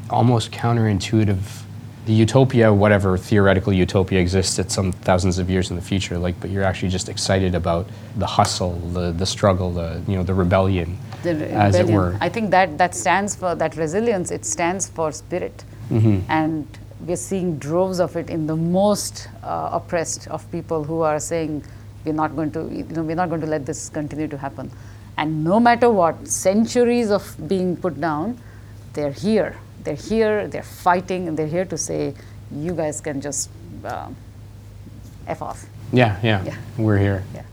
[0.09, 1.63] almost counterintuitive.
[2.05, 6.39] The utopia, whatever theoretical utopia exists at some thousands of years in the future, like,
[6.39, 10.33] but you're actually just excited about the hustle, the, the struggle, the you know the
[10.33, 12.17] rebellion, The as it were.
[12.21, 14.31] I think that that stands for that resilience.
[14.31, 16.19] It stands for spirit, Mm-hmm.
[16.31, 16.65] and
[17.07, 21.63] we're seeing droves of it in the most uh, oppressed of people who are saying
[22.05, 24.71] we're not going to, you know, we're not going to let this continue to happen.
[25.17, 28.39] And no matter what, centuries of being put down,
[28.93, 29.55] they're here.
[29.83, 30.47] They're here.
[30.47, 32.13] They're fighting, and they're here to say,
[32.51, 33.49] you guys can just
[33.83, 34.15] um,
[35.27, 35.65] f off.
[35.93, 36.55] Yeah, yeah, Yeah.
[36.77, 37.23] we're here.
[37.35, 37.43] Yeah.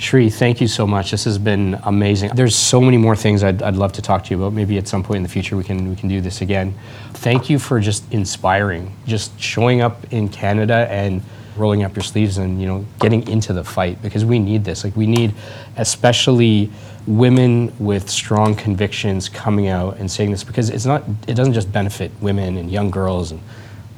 [0.00, 1.10] Shree, thank you so much.
[1.10, 2.30] This has been amazing.
[2.34, 4.54] There's so many more things I'd, I'd love to talk to you about.
[4.54, 6.74] Maybe at some point in the future we can we can do this again.
[7.12, 11.20] Thank you for just inspiring, just showing up in Canada and
[11.54, 14.84] rolling up your sleeves and you know getting into the fight because we need this.
[14.84, 15.34] Like we need,
[15.76, 16.70] especially
[17.06, 21.04] women with strong convictions coming out and saying this because it's not.
[21.28, 23.42] It doesn't just benefit women and young girls and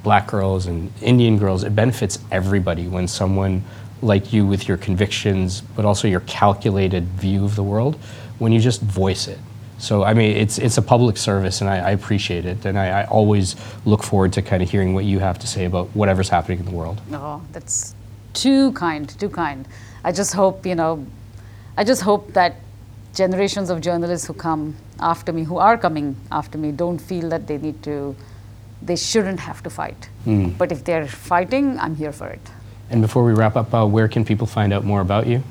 [0.02, 1.62] black girls and Indian girls.
[1.62, 3.62] It benefits everybody when someone
[4.02, 7.96] like you with your convictions, but also your calculated view of the world,
[8.38, 9.38] when you just voice it.
[9.78, 13.02] So I mean, it's it's a public service, and I, I appreciate it, and I,
[13.02, 16.28] I always look forward to kind of hearing what you have to say about whatever's
[16.28, 17.00] happening in the world.
[17.12, 17.94] Oh, that's
[18.32, 19.66] too kind, too kind.
[20.04, 21.04] I just hope, you know,
[21.76, 22.56] I just hope that
[23.14, 27.46] generations of journalists who come after me, who are coming after me, don't feel that
[27.46, 28.14] they need to,
[28.80, 30.08] they shouldn't have to fight.
[30.24, 30.50] Hmm.
[30.50, 32.50] But if they're fighting, I'm here for it.
[32.92, 35.42] And before we wrap up, uh, where can people find out more about you?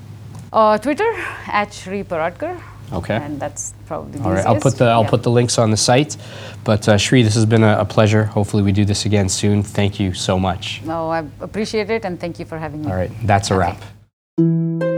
[0.54, 1.12] Uh, Twitter
[1.48, 2.62] at Shree Paradkar.
[2.94, 3.16] Okay.
[3.16, 5.10] And that's probably the All right, I'll put the I'll Yeah.
[5.10, 6.18] put the links on the site.
[6.64, 8.26] But uh, Shree, this has been a, a pleasure.
[8.26, 9.64] Hopefully, we do this again soon.
[9.64, 10.82] Thank you so much.
[10.86, 12.92] No, I appreciate it and thank you for having me.
[12.92, 13.60] All right, that's a Okay.
[13.62, 14.92] wrap.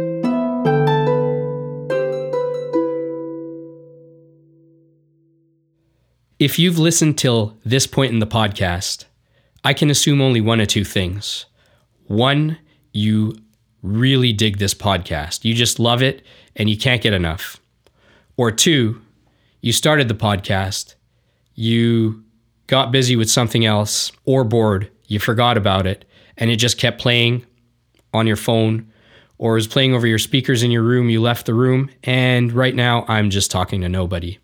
[6.39, 9.05] If you've listened till this point in the podcast,
[9.63, 11.45] I can assume only one or two things.
[12.07, 12.57] One,
[12.91, 13.35] you
[13.81, 15.45] really dig this podcast.
[15.45, 16.23] You just love it
[16.55, 17.59] and you can't get enough.
[18.37, 19.01] Or two,
[19.61, 20.95] you started the podcast,
[21.55, 22.23] you
[22.67, 26.05] got busy with something else or bored, you forgot about it,
[26.37, 27.45] and it just kept playing
[28.13, 28.91] on your phone
[29.37, 32.75] or is playing over your speakers in your room, you left the room, and right
[32.75, 34.39] now I'm just talking to nobody.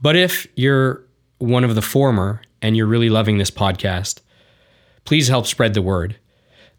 [0.00, 1.04] But if you're
[1.38, 4.20] one of the former and you're really loving this podcast,
[5.04, 6.16] please help spread the word.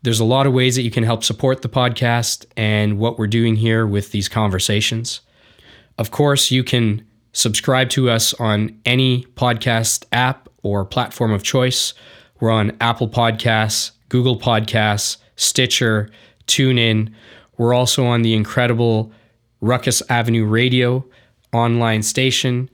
[0.04, 3.26] There's a lot of ways that you can help support the podcast and what we're
[3.26, 5.22] doing here with these conversations.
[5.98, 11.94] Of course, you can subscribe to us on any podcast app or platform of choice.
[12.42, 16.10] We're on Apple Podcasts, Google Podcasts, Stitcher,
[16.48, 17.14] TuneIn.
[17.58, 19.14] We're also on the incredible
[19.62, 21.06] Ruckus Avenue Radio
[21.54, 22.70] online station.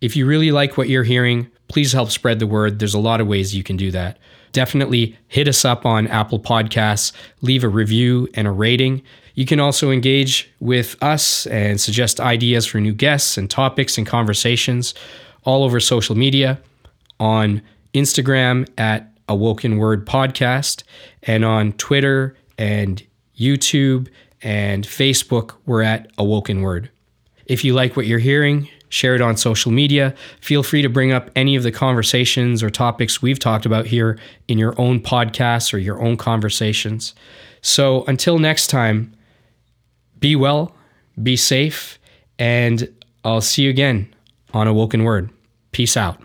[0.00, 2.80] If you really like what you're hearing, please help spread the word.
[2.80, 4.18] There's a lot of ways you can do that.
[4.54, 9.02] Definitely hit us up on Apple Podcasts, leave a review and a rating.
[9.34, 14.06] You can also engage with us and suggest ideas for new guests and topics and
[14.06, 14.94] conversations
[15.42, 16.60] all over social media
[17.18, 17.62] on
[17.94, 20.84] Instagram at Awoken Word Podcast
[21.24, 23.02] and on Twitter and
[23.36, 24.06] YouTube
[24.40, 26.90] and Facebook, we're at Awoken Word.
[27.46, 30.14] If you like what you're hearing, share it on social media.
[30.40, 34.16] Feel free to bring up any of the conversations or topics we've talked about here
[34.46, 37.12] in your own podcasts or your own conversations.
[37.60, 39.12] So until next time,
[40.20, 40.76] be well,
[41.20, 41.98] be safe,
[42.38, 42.88] and
[43.24, 44.14] I'll see you again
[44.52, 45.30] on Awoken Word.
[45.72, 46.23] Peace out.